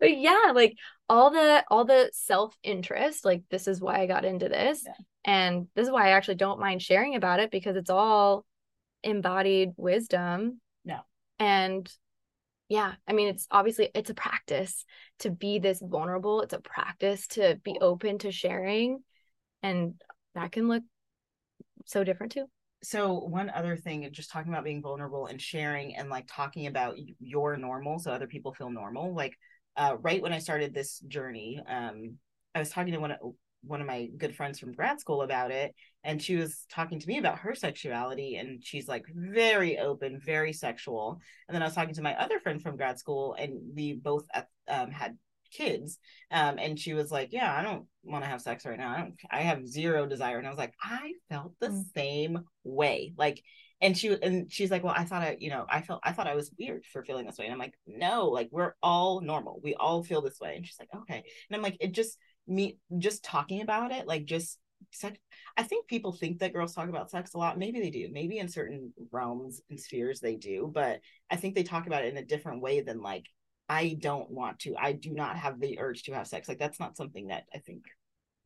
[0.00, 0.76] but yeah, like
[1.08, 4.82] all the all the self-interest, like this is why I got into this.
[4.84, 4.92] Yeah.
[5.24, 8.44] And this is why I actually don't mind sharing about it because it's all
[9.02, 10.60] embodied wisdom.
[10.84, 11.00] No,
[11.38, 11.90] And
[12.68, 14.84] yeah, I mean it's obviously it's a practice
[15.20, 16.42] to be this vulnerable.
[16.42, 19.02] It's a practice to be open to sharing.
[19.62, 19.94] And
[20.34, 20.82] that can look
[21.86, 22.46] so different too.
[22.82, 26.96] so one other thing just talking about being vulnerable and sharing and like talking about
[27.18, 29.36] your normal so other people feel normal like
[29.76, 32.16] uh, right when i started this journey um,
[32.54, 33.18] i was talking to one of
[33.64, 35.74] one of my good friends from grad school about it
[36.04, 40.52] and she was talking to me about her sexuality and she's like very open very
[40.52, 43.94] sexual and then i was talking to my other friend from grad school and we
[43.94, 45.16] both uh, um, had
[45.50, 45.98] kids
[46.30, 48.90] um, and she was like yeah i don't want to have sex right now.
[48.94, 50.38] I don't i have zero desire.
[50.38, 51.84] And i was like i felt the Mm.
[51.94, 53.12] same way.
[53.16, 53.42] Like
[53.80, 56.26] and she and she's like well i thought i you know i felt i thought
[56.26, 57.44] i was weird for feeling this way.
[57.46, 59.60] And i'm like no like we're all normal.
[59.62, 60.56] We all feel this way.
[60.56, 61.16] And she's like okay.
[61.48, 64.58] And i'm like it just me just talking about it like just
[64.90, 65.18] sex
[65.56, 67.58] i think people think that girls talk about sex a lot.
[67.58, 68.08] Maybe they do.
[68.10, 71.00] Maybe in certain realms and spheres they do but
[71.30, 73.26] i think they talk about it in a different way than like
[73.68, 74.74] i don't want to.
[74.78, 76.48] I do not have the urge to have sex.
[76.48, 77.82] Like that's not something that i think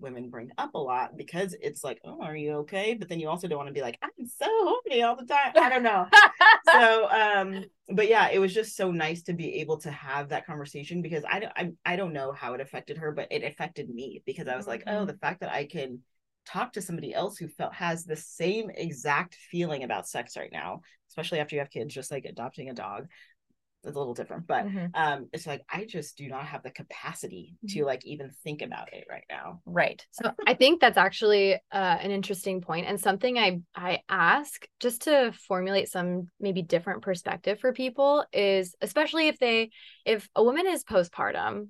[0.00, 2.94] women bring up a lot because it's like oh are you okay?
[2.94, 5.52] But then you also don't want to be like i'm so horny all the time.
[5.56, 6.06] I don't know.
[6.64, 10.46] So um but yeah it was just so nice to be able to have that
[10.46, 13.90] conversation because i don't I, I don't know how it affected her but it affected
[13.90, 15.06] me because i was like oh Mhm.
[15.08, 15.98] the fact that i can
[16.46, 20.80] talk to somebody else who felt has the same exact feeling about sex right now
[21.08, 23.06] especially after you have kids just like adopting a dog
[23.84, 24.90] it's a little different but Mhm.
[24.94, 28.92] um it's like i just do not have the capacity to like even think about
[28.92, 30.04] it right now Right.
[30.10, 31.58] So I think that's actually uh,
[32.00, 37.60] an interesting point and something I I ask just to formulate some maybe different perspective
[37.60, 39.70] for people is especially if they
[40.04, 41.68] if a woman is postpartum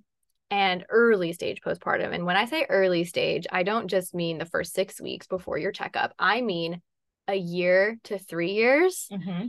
[0.53, 4.45] and early stage postpartum and when I say early stage I don't just mean the
[4.45, 6.13] first 6 weeks before your checkup.
[6.19, 6.83] I mean
[7.27, 9.09] a year to 3 years.
[9.11, 9.47] mm-hmm.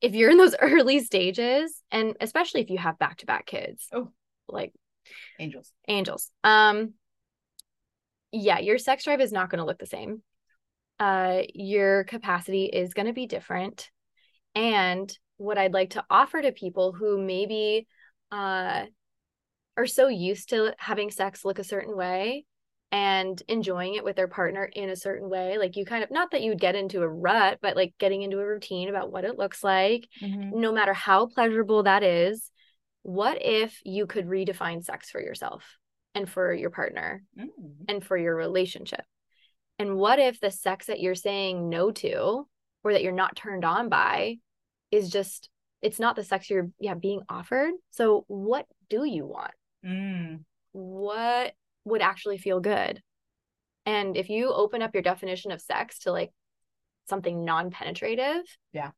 [0.00, 3.86] If you're in those early stages and especially if you have back-to-back kids.
[3.92, 4.08] Oh.
[4.48, 4.72] Like
[5.38, 6.92] angels angels um
[8.32, 10.22] yeah your sex drive is not going to look the same
[10.98, 13.90] uh your capacity is going to be different
[14.54, 17.86] and what i'd like to offer to people who maybe
[18.30, 18.84] uh
[19.76, 22.44] are so used to having sex look a certain way
[22.92, 26.32] and enjoying it with their partner in a certain way like you kind of not
[26.32, 29.24] that you would get into a rut but like getting into a routine about what
[29.24, 30.08] it looks like
[30.60, 32.50] no matter how pleasurable that is,
[33.02, 35.64] what if you could redefine sex for yourself
[36.14, 37.46] and for your partner Mm.
[37.88, 39.04] and for your relationship?
[39.78, 42.46] And what if the sex that you're saying no to
[42.82, 44.36] or that you're not turned on by
[44.90, 45.48] is just
[45.80, 47.72] it's not the sex you're yeah being offered.
[47.90, 49.52] So what do you want?
[49.84, 50.44] Mm.
[50.72, 51.54] What
[51.84, 53.02] would actually feel good?
[53.86, 56.30] And if you open up your definition of sex to like
[57.08, 58.90] something non-penetrative, Yeah.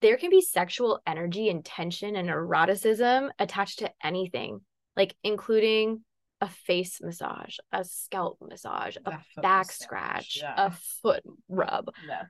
[0.00, 4.60] there can be sexual energy and tension and eroticism attached to anything,
[4.96, 6.04] like including
[6.40, 10.54] a face massage, a scalp massage, a foot back massage, scratch, yeah.
[10.66, 10.70] a
[11.02, 11.90] foot rub.
[12.06, 12.22] yeah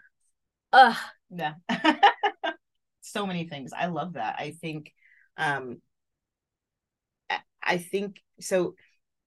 [0.72, 0.96] Ugh.
[1.30, 1.54] yeah
[3.00, 4.92] so many things i love that i think
[5.36, 5.80] um
[7.66, 8.74] I- think so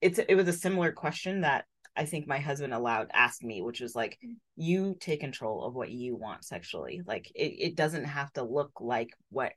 [0.02, 1.66] it's it was a similar question that
[1.96, 4.36] i think my husband allowed asked me which was like mm.
[4.56, 7.02] you take control of what you want sexually.
[7.06, 9.54] Like it, it doesn't have to look like what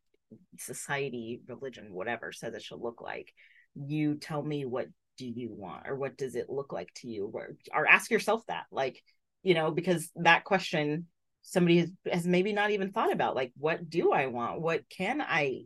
[0.59, 3.33] society, religion, whatever says it should look like.
[3.75, 4.87] You tell me what
[5.19, 7.31] do you want or what does it look like to you?
[7.33, 9.03] Or, or ask yourself that like
[9.43, 11.07] you know because that question
[11.43, 14.61] somebody has, has maybe not even thought about like what do i want?
[14.61, 15.63] What can i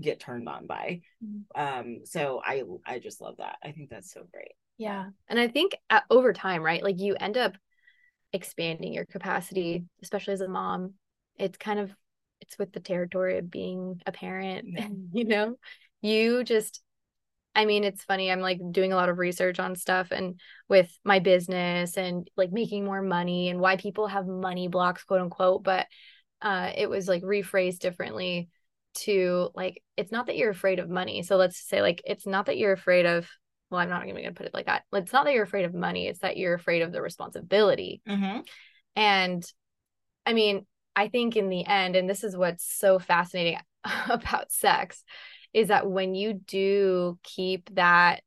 [0.00, 1.42] get turned on by Mhm.
[1.54, 5.10] um so i i just love that i think that's so great Yeah.
[5.28, 6.82] And I think at, over time, right?
[6.82, 7.56] Like you end up
[8.32, 10.94] expanding your capacity, especially as a mom.
[11.38, 11.92] It's kind of
[12.40, 14.88] it's with the territory of being a parent, Yeah.
[15.12, 15.56] you know?
[16.02, 16.82] You just
[17.54, 18.32] I mean, it's funny.
[18.32, 22.50] I'm like doing a lot of research on stuff and with my business and like
[22.50, 25.62] making more money and why people have money blocks, quote unquote.
[25.62, 25.86] But
[26.42, 28.48] uh, it was like rephrased differently
[28.94, 31.22] to like, it's not that you're afraid of money.
[31.22, 33.28] So let's say, like, it's not that you're afraid of,
[33.70, 34.84] well, I'm not even going to put it like that.
[34.92, 36.06] It's not that you're afraid of money.
[36.06, 38.02] It's that you're afraid of the responsibility.
[38.08, 38.40] mm-hmm.
[38.96, 39.44] And
[40.26, 40.66] I mean,
[40.96, 43.58] I think in the end, and this is what's so fascinating
[44.08, 45.02] about sex,
[45.52, 48.22] is that when you do keep that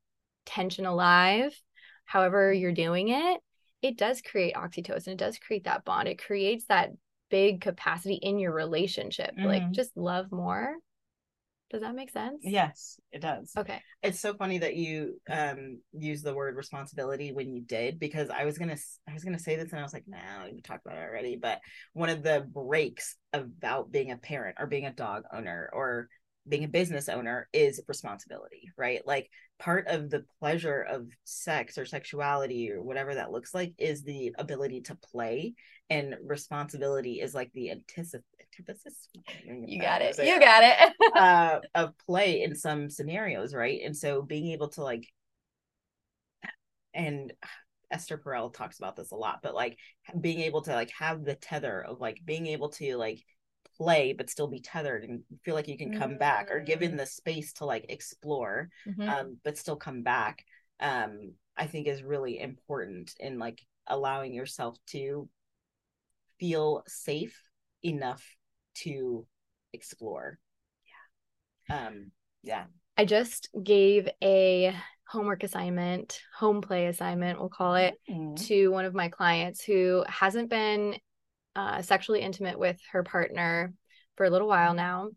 [0.46, 1.60] tension alive,
[2.06, 3.42] however you're doing it,
[3.82, 5.10] it does create oxytocin.
[5.10, 6.08] It does create that bond.
[6.08, 6.92] It creates that
[7.30, 9.32] big capacity in your relationship.
[9.38, 9.72] Like Mhm.
[9.72, 10.76] just love more.
[11.70, 12.40] Does that make sense?
[12.44, 13.82] yes it does Okay.
[14.02, 18.46] it's so funny that you um use the word responsibility when you did because i
[18.46, 18.78] was gonna
[19.10, 21.36] I was gonna say this and i was like nah we talked about it already
[21.36, 21.60] but
[21.94, 26.08] one of the brakes about being a parent or being a dog owner or
[26.48, 29.02] being a business owner is responsibility right?
[29.06, 29.30] Like
[29.60, 34.34] part of the pleasure of sex or sexuality or whatever that looks like is the
[34.38, 35.56] ability to play
[35.90, 38.22] and responsibility is like the antithesis?
[38.60, 39.10] Antithesis
[39.66, 40.18] You got it.
[40.18, 40.94] You got it.
[41.16, 43.82] uh of play in some scenarios right?
[43.84, 45.08] And so being able to like
[46.94, 47.34] and
[47.90, 49.78] esther perel talks about this a lot but like
[50.20, 53.24] being able to like have the tether of like being able to like
[53.78, 57.06] play but still be tethered and feel like you can come back or given the
[57.06, 59.08] space to like explore Mhm.
[59.10, 60.44] um but still come back
[60.80, 65.30] um i think is really important in like allowing yourself to
[66.40, 67.42] feel safe
[67.84, 68.24] enough
[68.76, 69.26] to
[69.74, 70.38] explore.
[71.70, 71.88] Yeah.
[71.88, 72.12] Um
[72.44, 72.66] yeah.
[72.98, 74.76] I just gave a
[75.08, 77.96] homework assignment, home play assignment, we'll call it,
[78.48, 80.96] to one of my clients who hasn't been
[81.58, 83.74] uh, sexually intimate with her partner
[84.16, 85.10] for a little while now.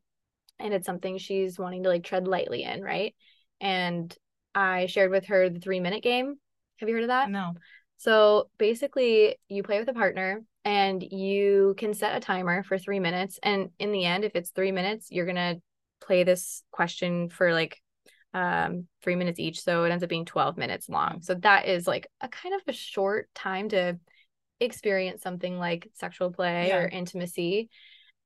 [0.58, 3.14] And it's something she's wanting to like tread lightly in, right?
[3.60, 4.14] And
[4.54, 6.36] I shared with her the three minute game.
[6.78, 7.30] Have you heard of that?
[7.30, 7.52] no
[7.98, 13.00] So basically, you play with a partner and you can set a timer for three
[13.00, 13.38] minutes.
[13.42, 15.60] And in the end, if it's three minutes, you're going to
[16.00, 17.78] play this question for like
[18.32, 21.88] um three minutes each so it ends up being 12 minutes long so that is
[21.88, 23.98] like a kind of a short time to
[24.60, 27.68] experience something like sexual play or intimacy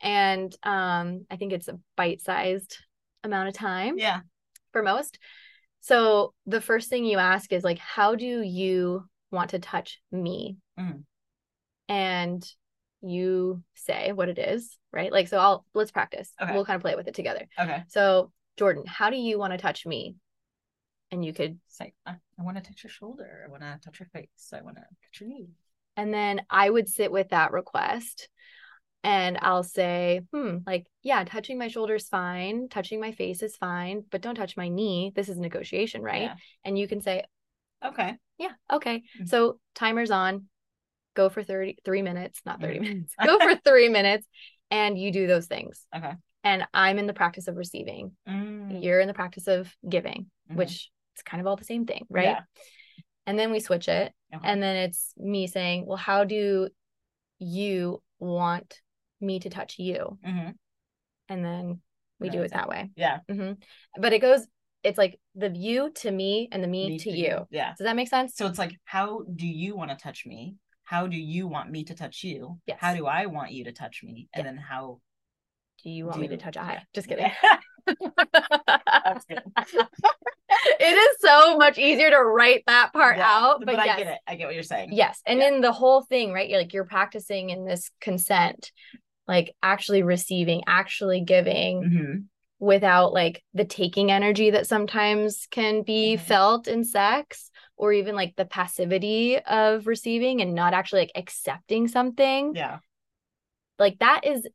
[0.01, 2.79] and um i think it's a bite-sized
[3.23, 4.21] amount of time yeah
[4.75, 5.19] for most.
[5.81, 10.57] So the first thing you ask is like, how do you want to touch me?
[10.79, 11.05] Mhm.
[11.89, 12.45] And
[13.01, 15.13] you say what it is, right?
[15.13, 16.33] Like, so I'll let's practice.
[16.43, 16.53] Okay.
[16.53, 17.47] We'll kind of play with it together.
[17.59, 20.17] okay So, Jordan, how do you want to touch me?
[21.11, 24.01] And you could, say i, I want to touch your shoulder i want to touch
[24.01, 25.49] your face i want to touch your knee
[25.97, 28.29] and then I would sit with that request
[29.03, 32.69] and I'll say, hmm, like, yeah, touching my shoulder's fine.
[32.69, 35.13] Touching my face is fine, but don't touch my knee.
[35.15, 36.23] This is negotiation, right?
[36.23, 36.35] Yeah.
[36.65, 37.25] And you can say,
[37.85, 38.53] okay Yeah.
[38.73, 39.03] Okay.
[39.21, 39.29] Mhm.
[39.29, 40.49] So timer's on.
[41.15, 42.83] Go for 30, three minutes, not 30 Mhm.
[42.83, 43.15] minutes.
[43.25, 44.27] Go for three minutes
[44.71, 45.87] and you do those things.
[45.95, 48.17] okay And I'm in the practice of receiving.
[48.29, 50.57] Mm, You're in the practice of giving, mhm.
[50.57, 52.25] which it's kind of all the same thing, right?
[52.25, 52.41] Yeah.
[53.27, 54.13] And then we switch it.
[54.35, 54.49] Okay.
[54.49, 56.69] And then it's me saying, Well, how do
[57.39, 58.81] you want
[59.21, 60.19] me to touch you?
[60.27, 60.55] Mhm.
[61.29, 61.81] And then
[62.21, 62.91] we do it that way.
[62.97, 63.53] yeah hmm
[63.99, 64.47] But it goes,
[64.83, 67.47] it's like the you to me and the me, Me to you.
[67.51, 68.35] yeah Does that make sense?
[68.37, 71.85] so it's like how do you want to touch me how do you want me
[71.85, 72.79] to touch you Yes.
[72.81, 75.01] how do i want you to touch me and then how
[75.83, 76.57] Do you want Do me to you- touch.
[76.57, 76.83] I?
[76.95, 77.31] Just kidding.
[79.05, 79.43] that's good
[80.81, 83.61] it is so much easier to write that part Yeah, out.
[83.61, 85.21] but, But, i yes, get it i get what you're saying Yes.
[85.27, 85.49] And Yeah.
[85.49, 86.49] in the whole thing, right?
[86.49, 88.73] You're like you're practicing in this consent,
[89.27, 92.25] like actually receiving, actually giving Mhm.
[92.59, 96.21] without like the taking energy that sometimes can be Mhm.
[96.21, 101.89] felt in sex or even like the passivity of receiving and not actually like accepting
[101.89, 102.55] something.
[102.55, 102.79] yeah
[103.79, 104.47] like that is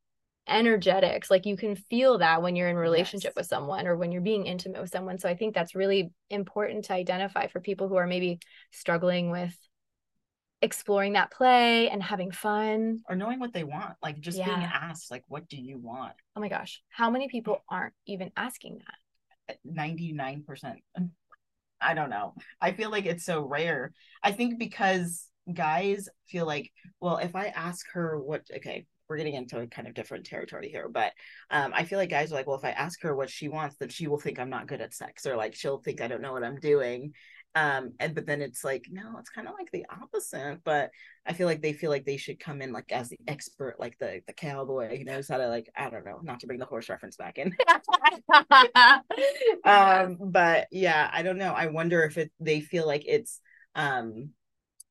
[0.49, 3.35] energetics like you can feel that when you're in relationship Yes.
[3.35, 5.19] with someone or when you're being intimate with someone.
[5.19, 8.39] So i think that's really important to identify for people who are maybe
[8.71, 9.55] struggling with
[10.61, 12.99] exploring that play and having fun.
[13.07, 16.13] or knowing what they want like just being asked like what do you want?
[16.35, 17.61] Oh my gosh, how many people mm.
[17.69, 19.55] aren't even asking that?
[19.55, 21.09] Uh, 99% mm.
[21.81, 22.33] i don't know.
[22.59, 23.93] I feel like it's so rare.
[24.21, 29.33] I think because guys feel like well if i ask her what okay we're getting
[29.33, 31.11] into a kind of different territory here but
[31.51, 33.75] um i feel like guys are like well if i ask her what she wants
[33.77, 36.21] then she will think i'm not good at sex or like she'll think i don't
[36.21, 37.13] know what i'm doing
[37.55, 40.91] um and but then it's like no it's kind of like the opposite but
[41.25, 43.97] i feel like they feel like they should come in like as the expert like
[43.97, 46.65] the the cowboy who knows how to like i don't know not to bring the
[46.65, 47.55] horse reference back in
[49.63, 53.41] um but yeah i don't know i wonder if it they feel like it's
[53.75, 54.29] um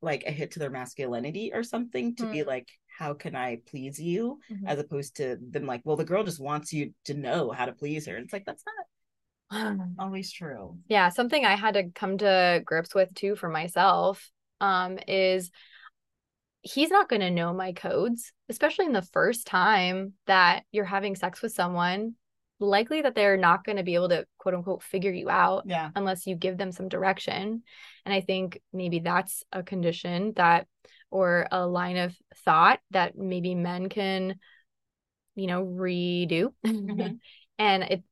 [0.02, 2.48] like a hit to their masculinity or something to be Hmm.
[2.48, 2.68] like
[2.98, 4.40] how can i please you?
[4.50, 4.66] Mhm.
[4.66, 7.72] as opposed to them like well the girl just wants you to know how to
[7.72, 8.16] please her.
[8.16, 8.64] It's like that's
[9.50, 10.76] not always true.
[10.88, 14.30] Yeah something i had to come to grips with too for myself
[14.60, 15.50] um is
[16.62, 21.14] he's not going to know my codes especially in the first time that you're having
[21.14, 22.14] sex with someone
[22.60, 25.90] likely that they're not going to be able to quote unquote figure you out yeah.
[25.94, 27.62] unless you give them some direction.
[28.04, 30.66] And i think maybe that's a condition that
[31.10, 34.36] or a line of thought that maybe men can
[35.34, 36.52] you know redo.
[36.66, 37.18] Mhm.
[37.58, 38.02] and it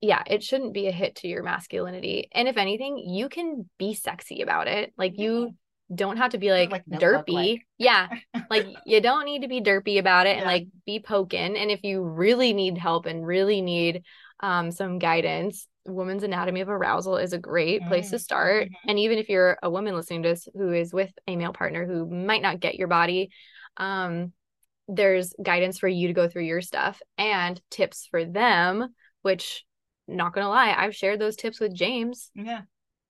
[0.00, 2.28] yeah it shouldn't be a hit to your masculinity.
[2.32, 4.92] And if anything you can be sexy about it.
[4.96, 5.54] Like you
[5.94, 7.32] don't have to be like, like, derpy.
[7.32, 7.66] like.
[7.78, 8.08] yeah.
[8.50, 11.56] Like you don't need to be derpy about it and like be poking.
[11.56, 14.02] And if you really need help and really need
[14.40, 15.66] um some guidance.
[15.86, 18.68] Woman's anatomy of arousal is a great place to start.
[18.68, 18.74] mhm.
[18.88, 21.86] and even if you're a woman listening to this who is with a male partner
[21.86, 23.30] who might not get your body
[23.76, 24.32] um
[24.88, 29.64] there's guidance for you to go through your stuff and tips for them which
[30.08, 32.30] not gonna lie i've shared those tips with james.
[32.34, 32.62] Yeah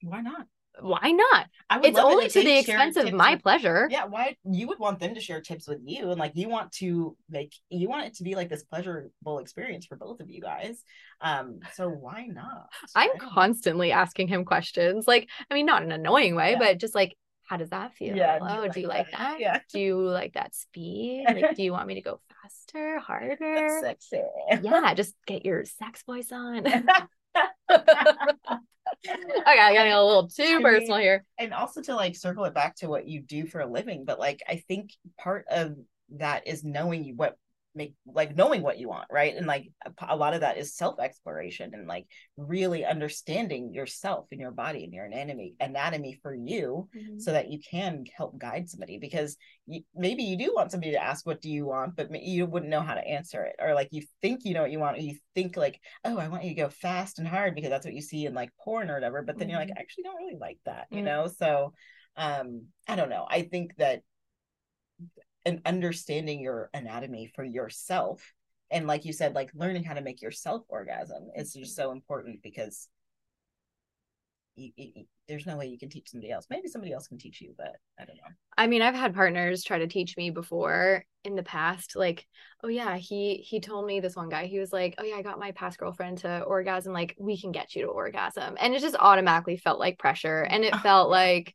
[0.03, 0.47] why not
[0.81, 3.87] why not I would it's it only if to the expense of my with- pleasure
[3.91, 6.72] yeah why you would want them to share tips with you and like you want
[6.72, 10.41] to make you want it to be like this pleasurable experience for both of you
[10.41, 10.83] guys
[11.20, 13.18] um so why not I'm right?
[13.20, 15.07] constantly asking him questions.
[15.07, 16.59] Like, I mean, not in an annoying way, Yeah.
[16.59, 18.16] but just like, how does that feel?
[18.16, 19.18] Yeah, do you Oh, like do you like that?
[19.18, 19.41] that?
[19.41, 19.59] Yeah.
[19.72, 21.25] Do you like that speed?
[21.29, 23.37] Like, do you want me to go faster, harder?
[23.41, 24.20] That's sexy
[24.62, 26.64] Yeah, just get your sex voice on.
[29.07, 31.24] okay, I got a little too I mean, personal here.
[31.38, 34.18] and also to like circle it back to what you do for a living but
[34.18, 35.76] like i think part of
[36.16, 37.36] that is knowing you what
[37.75, 39.35] make like knowing what you want right?
[39.37, 39.70] And like
[40.09, 42.07] a lot of that is self exploration and like
[42.37, 47.59] really understanding yourself and your body and your anatomy anatomy for you so that you
[47.59, 51.51] can help guide somebody because you, maybe you do want somebody to ask what do
[51.51, 51.97] you want?
[51.97, 54.70] but you wouldn't know how to answer it or like you think you know what
[54.70, 57.55] you want or you think like oh i want you to go fast and hard
[57.55, 59.77] because that's what you see in like porn or whatever but then you're like Mhm.
[59.77, 61.05] I actually don't really like that you Mm.
[61.05, 61.27] know?
[61.27, 61.72] So
[62.16, 63.27] um i don't know.
[63.29, 64.03] I think that
[65.45, 68.32] and understanding your anatomy for yourself
[68.70, 71.88] and like you said like learning how to make yourself orgasm is just mm-hmm.
[71.88, 72.88] so important because
[74.57, 77.40] you, you, there's no way you can teach somebody else maybe somebody else can teach
[77.40, 81.05] you but i don't know I mean, I've had partners try to teach me before
[81.24, 81.97] in the past.
[81.97, 82.26] Like,
[82.62, 84.47] oh yeah, he he told me this one guy.
[84.47, 86.92] He was like, oh yeah, I got my past girlfriend to orgasm.
[86.92, 90.64] Like, we can get you to orgasm, and it just automatically felt like pressure, and
[90.64, 91.55] it felt like,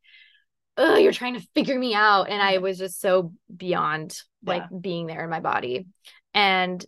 [0.80, 5.08] oh, you're trying to figure me out, and I was just so beyond like being
[5.08, 5.88] there in my body,
[6.34, 6.84] and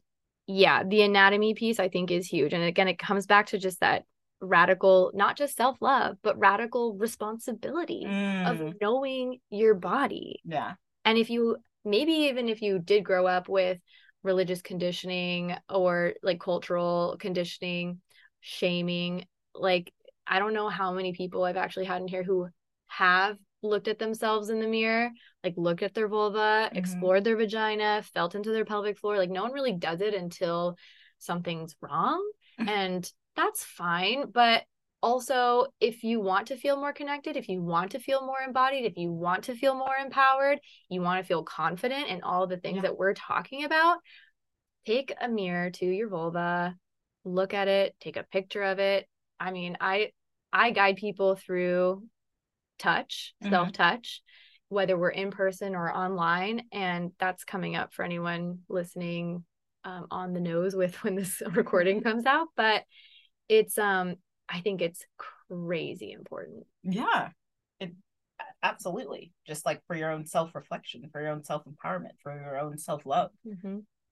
[0.48, 3.82] yeah, the anatomy piece I think is huge, and again, it comes back to just
[3.82, 4.06] that
[4.42, 8.06] radical, not just self love, but radical responsibility
[8.44, 10.42] of Mm, knowing your body.
[10.46, 10.74] yeah.
[11.06, 13.80] And if you maybe even if you did grow up with
[14.24, 18.02] religious conditioning or like cultural conditioning,
[18.39, 19.26] shaming,
[19.56, 19.94] like
[20.28, 22.48] I don't know how many people I've actually had in here who
[22.88, 25.12] have looked at themselves in the mirror,
[25.43, 26.78] like looked at their vulva, Mhm.
[26.78, 29.18] explored their vagina, felt into their pelvic floor.
[29.18, 30.78] Like no one really does it until
[31.20, 32.22] something's wrong.
[32.57, 34.32] and that's fine.
[34.32, 34.64] But
[35.03, 38.86] also, if you want to feel more connected, if you want to feel more embodied,
[38.86, 40.59] if you want to feel more empowered,
[40.89, 42.82] you want to feel confident in all the things Yeah.
[42.84, 43.99] that we're talking about,
[44.86, 46.76] take a mirror to your vulva,
[47.24, 49.07] look at it, take a picture of it.
[49.39, 50.12] I mean, I
[50.53, 52.03] I guide people through
[52.82, 53.50] touch, Mhm.
[53.50, 54.22] self-touch,
[54.70, 59.46] whether we're in person or online, and that's coming up for anyone listening
[59.84, 62.84] um, on the nose with when this recording comes out, but
[63.48, 64.16] it's um
[64.50, 65.06] I think it's
[65.48, 66.66] crazy important.
[66.84, 67.30] yeah.
[67.80, 67.94] It
[68.64, 69.34] absolutely.
[69.48, 73.32] Just like for your own self-reflection for your own self-empowerment for your own self-love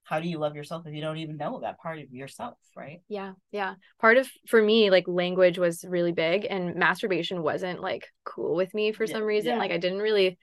[0.10, 3.02] how do you love yourself if you don't even know that part of yourself right
[3.08, 3.76] Yeah, yeah.
[4.02, 8.74] Part of for me, like language was really big, and masturbation wasn't like cool with
[8.74, 9.52] me for Yeah, some reason.
[9.54, 9.60] yeah.
[9.60, 10.38] Like I didn't really,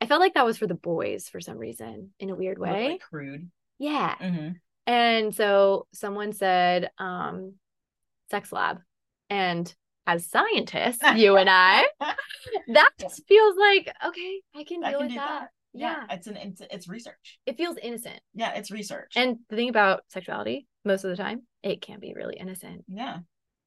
[0.00, 2.90] I felt like that was for the boys for some reason in a weird way.
[2.90, 3.48] like crude.
[3.78, 4.16] yeah.
[4.18, 4.48] hmm
[4.86, 7.54] And so someone said, um,
[8.30, 8.80] sex lab.
[9.30, 9.72] And
[10.06, 11.84] as scientists, you and I,
[12.68, 15.40] that just feels like, okay, I can I deal can with that.
[15.42, 15.50] that.
[15.74, 16.04] Yeah.
[16.10, 17.38] It's an it's, it's research.
[17.46, 18.20] It feels innocent.
[18.34, 19.12] Yeah, it's research.
[19.16, 22.84] And the thing about sexuality, most of the time, it can be really innocent.
[22.88, 23.18] yeah,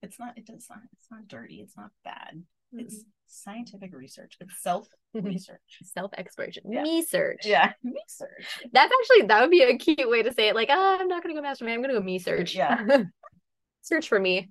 [0.01, 1.55] it's not it does not it's not dirty.
[1.55, 2.43] It's not bad.
[2.73, 3.09] It's mm-hmm.
[3.27, 4.37] scientific research.
[4.39, 5.59] It's self research.
[5.83, 6.83] self exploration, Yeah.
[6.83, 7.45] me search.
[7.45, 8.45] yeah, research.
[8.71, 10.55] That's actually, that would be a cute way to say it.
[10.55, 11.73] Like, oh, I'm not going to go masturbate.
[11.73, 12.55] I'm going to go me search.
[12.55, 13.03] Yeah.
[13.81, 14.49] search for me.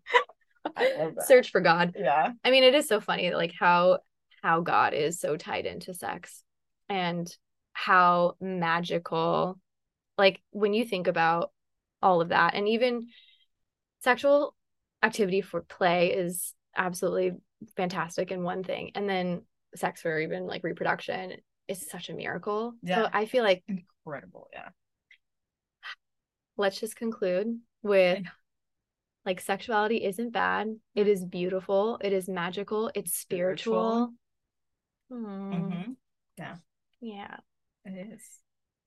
[0.77, 1.27] I love that.
[1.27, 1.95] Search for God.
[1.97, 3.99] Yeah, I mean, it is so funny, like how
[4.43, 6.44] how God is so tied into sex
[6.89, 7.35] and
[7.73, 9.59] how magical,
[10.19, 11.53] like when you think about
[12.03, 13.09] all of that, and even
[14.01, 14.55] sexual
[15.03, 17.33] activity for play is absolutely
[17.77, 19.43] fantastic and one thing, and then
[19.75, 21.33] sex for even like reproduction
[21.69, 22.75] is such a miracle.
[22.83, 23.05] Yeah.
[23.05, 24.49] So I feel like incredible.
[24.53, 24.69] Yeah,
[26.57, 28.23] let's just conclude with
[29.25, 30.77] like sexuality isn't bad.
[30.95, 31.99] It is beautiful.
[32.03, 32.91] It is magical.
[32.95, 34.13] It's spiritual.
[35.09, 35.53] Hmm.
[35.53, 35.93] hmm
[36.37, 36.57] Yeah.
[37.85, 38.23] It is.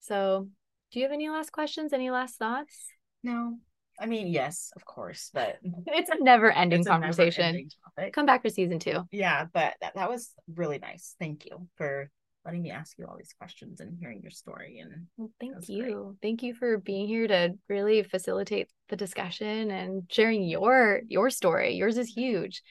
[0.02, 0.48] So,
[0.92, 1.94] do you have any last questions?
[1.94, 2.88] Any last thoughts?
[3.24, 3.58] No,
[4.00, 5.58] I mean yes, of course, but
[5.88, 7.70] It's a never ending it's a conversation.
[7.96, 8.12] never-ending.
[8.14, 9.04] Come back for season two.
[9.12, 11.16] Yeah, but that, that was really nice.
[11.20, 12.10] Thank you for
[12.46, 14.80] letting me ask you all these questions and hearing your story.
[14.80, 15.84] And Well, thank you.
[15.84, 16.22] great.
[16.22, 21.74] Thank you for being here to really facilitate the discussion and sharing your your story.
[21.74, 22.62] Yours is huge.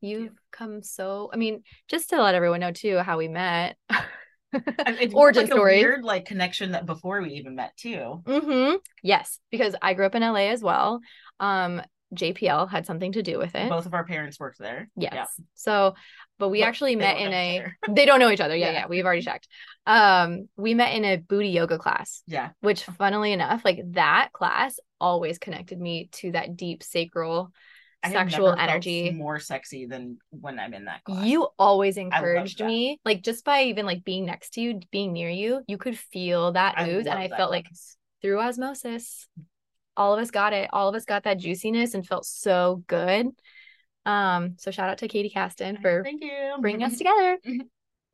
[0.00, 0.20] you.
[0.22, 3.76] You've come so I mean, just to let everyone know too how we met.
[5.14, 5.76] Origin like story.
[5.80, 8.22] a weird like connection that before we even met too.
[8.24, 8.76] Mm-hmm.
[9.02, 11.00] Yes, because I grew up in LA as well.
[11.38, 11.82] Um,
[12.14, 13.68] JPL had something to do with it.
[13.68, 14.90] Both of our parents worked there.
[14.96, 15.12] Yes.
[15.14, 15.44] Yeah.
[15.54, 15.94] So,
[16.40, 18.56] but we But actually met in a they don't know each other.
[18.56, 18.72] Yeah, Yeah.
[18.80, 19.46] yeah, we've already checked.
[19.86, 22.50] Um, we met in a booty yoga class, Yeah.
[22.60, 27.52] which funnily enough, like that class always connected me to that deep sacral
[28.04, 29.10] sexual energy.
[29.10, 31.24] more sexy than when I'm in that class.
[31.26, 35.28] You always encouraged me, like just by even like being next to you, being near
[35.30, 37.96] you, you could feel that I ooze, and I felt like class.
[38.22, 39.28] through osmosis
[39.96, 43.26] all of us got it all of us got that juiciness and felt so good
[44.06, 47.62] um so shout out to katie caston for thank you bringing us together Mhm.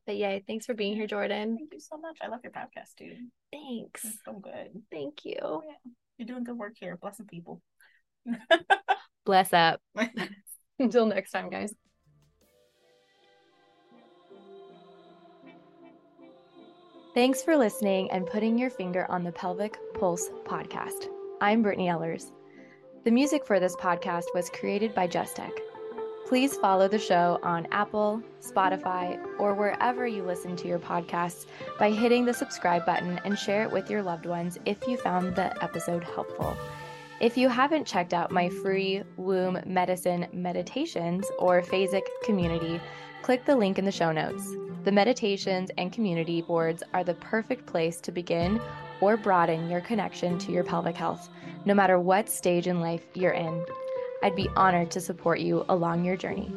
[0.07, 2.17] but yeah thanks for being here jordan Thank you so much.
[2.21, 3.17] I love your podcast, dude.
[3.53, 4.81] thanks It's so good.
[4.91, 5.91] thank you Oh, yeah.
[6.17, 6.97] You're doing good work here.
[6.97, 7.61] Blessing people.
[9.27, 9.81] bless up
[10.79, 11.73] until next time guys
[17.13, 21.07] Thanks for listening and putting your finger on the Pelvic Pulse podcast.
[21.41, 22.31] I'm Brittney Ellers.
[23.05, 25.57] The music for this podcast was created by Justech.
[26.27, 31.47] Please follow the show on Apple, Spotify, or wherever you listen to your podcasts
[31.79, 35.35] by hitting the subscribe button and share it with your loved ones if you found
[35.35, 36.55] the episode helpful.
[37.19, 42.79] If you haven't checked out my free womb medicine meditations or phasic community,
[43.23, 44.55] click the link in the show notes.
[44.83, 48.61] The meditations and community boards are the perfect place to begin
[49.01, 51.27] or broaden your connection to your pelvic health,
[51.65, 53.65] no matter what stage in life you're in.
[54.21, 56.53] I'd be honored to support you along your journey.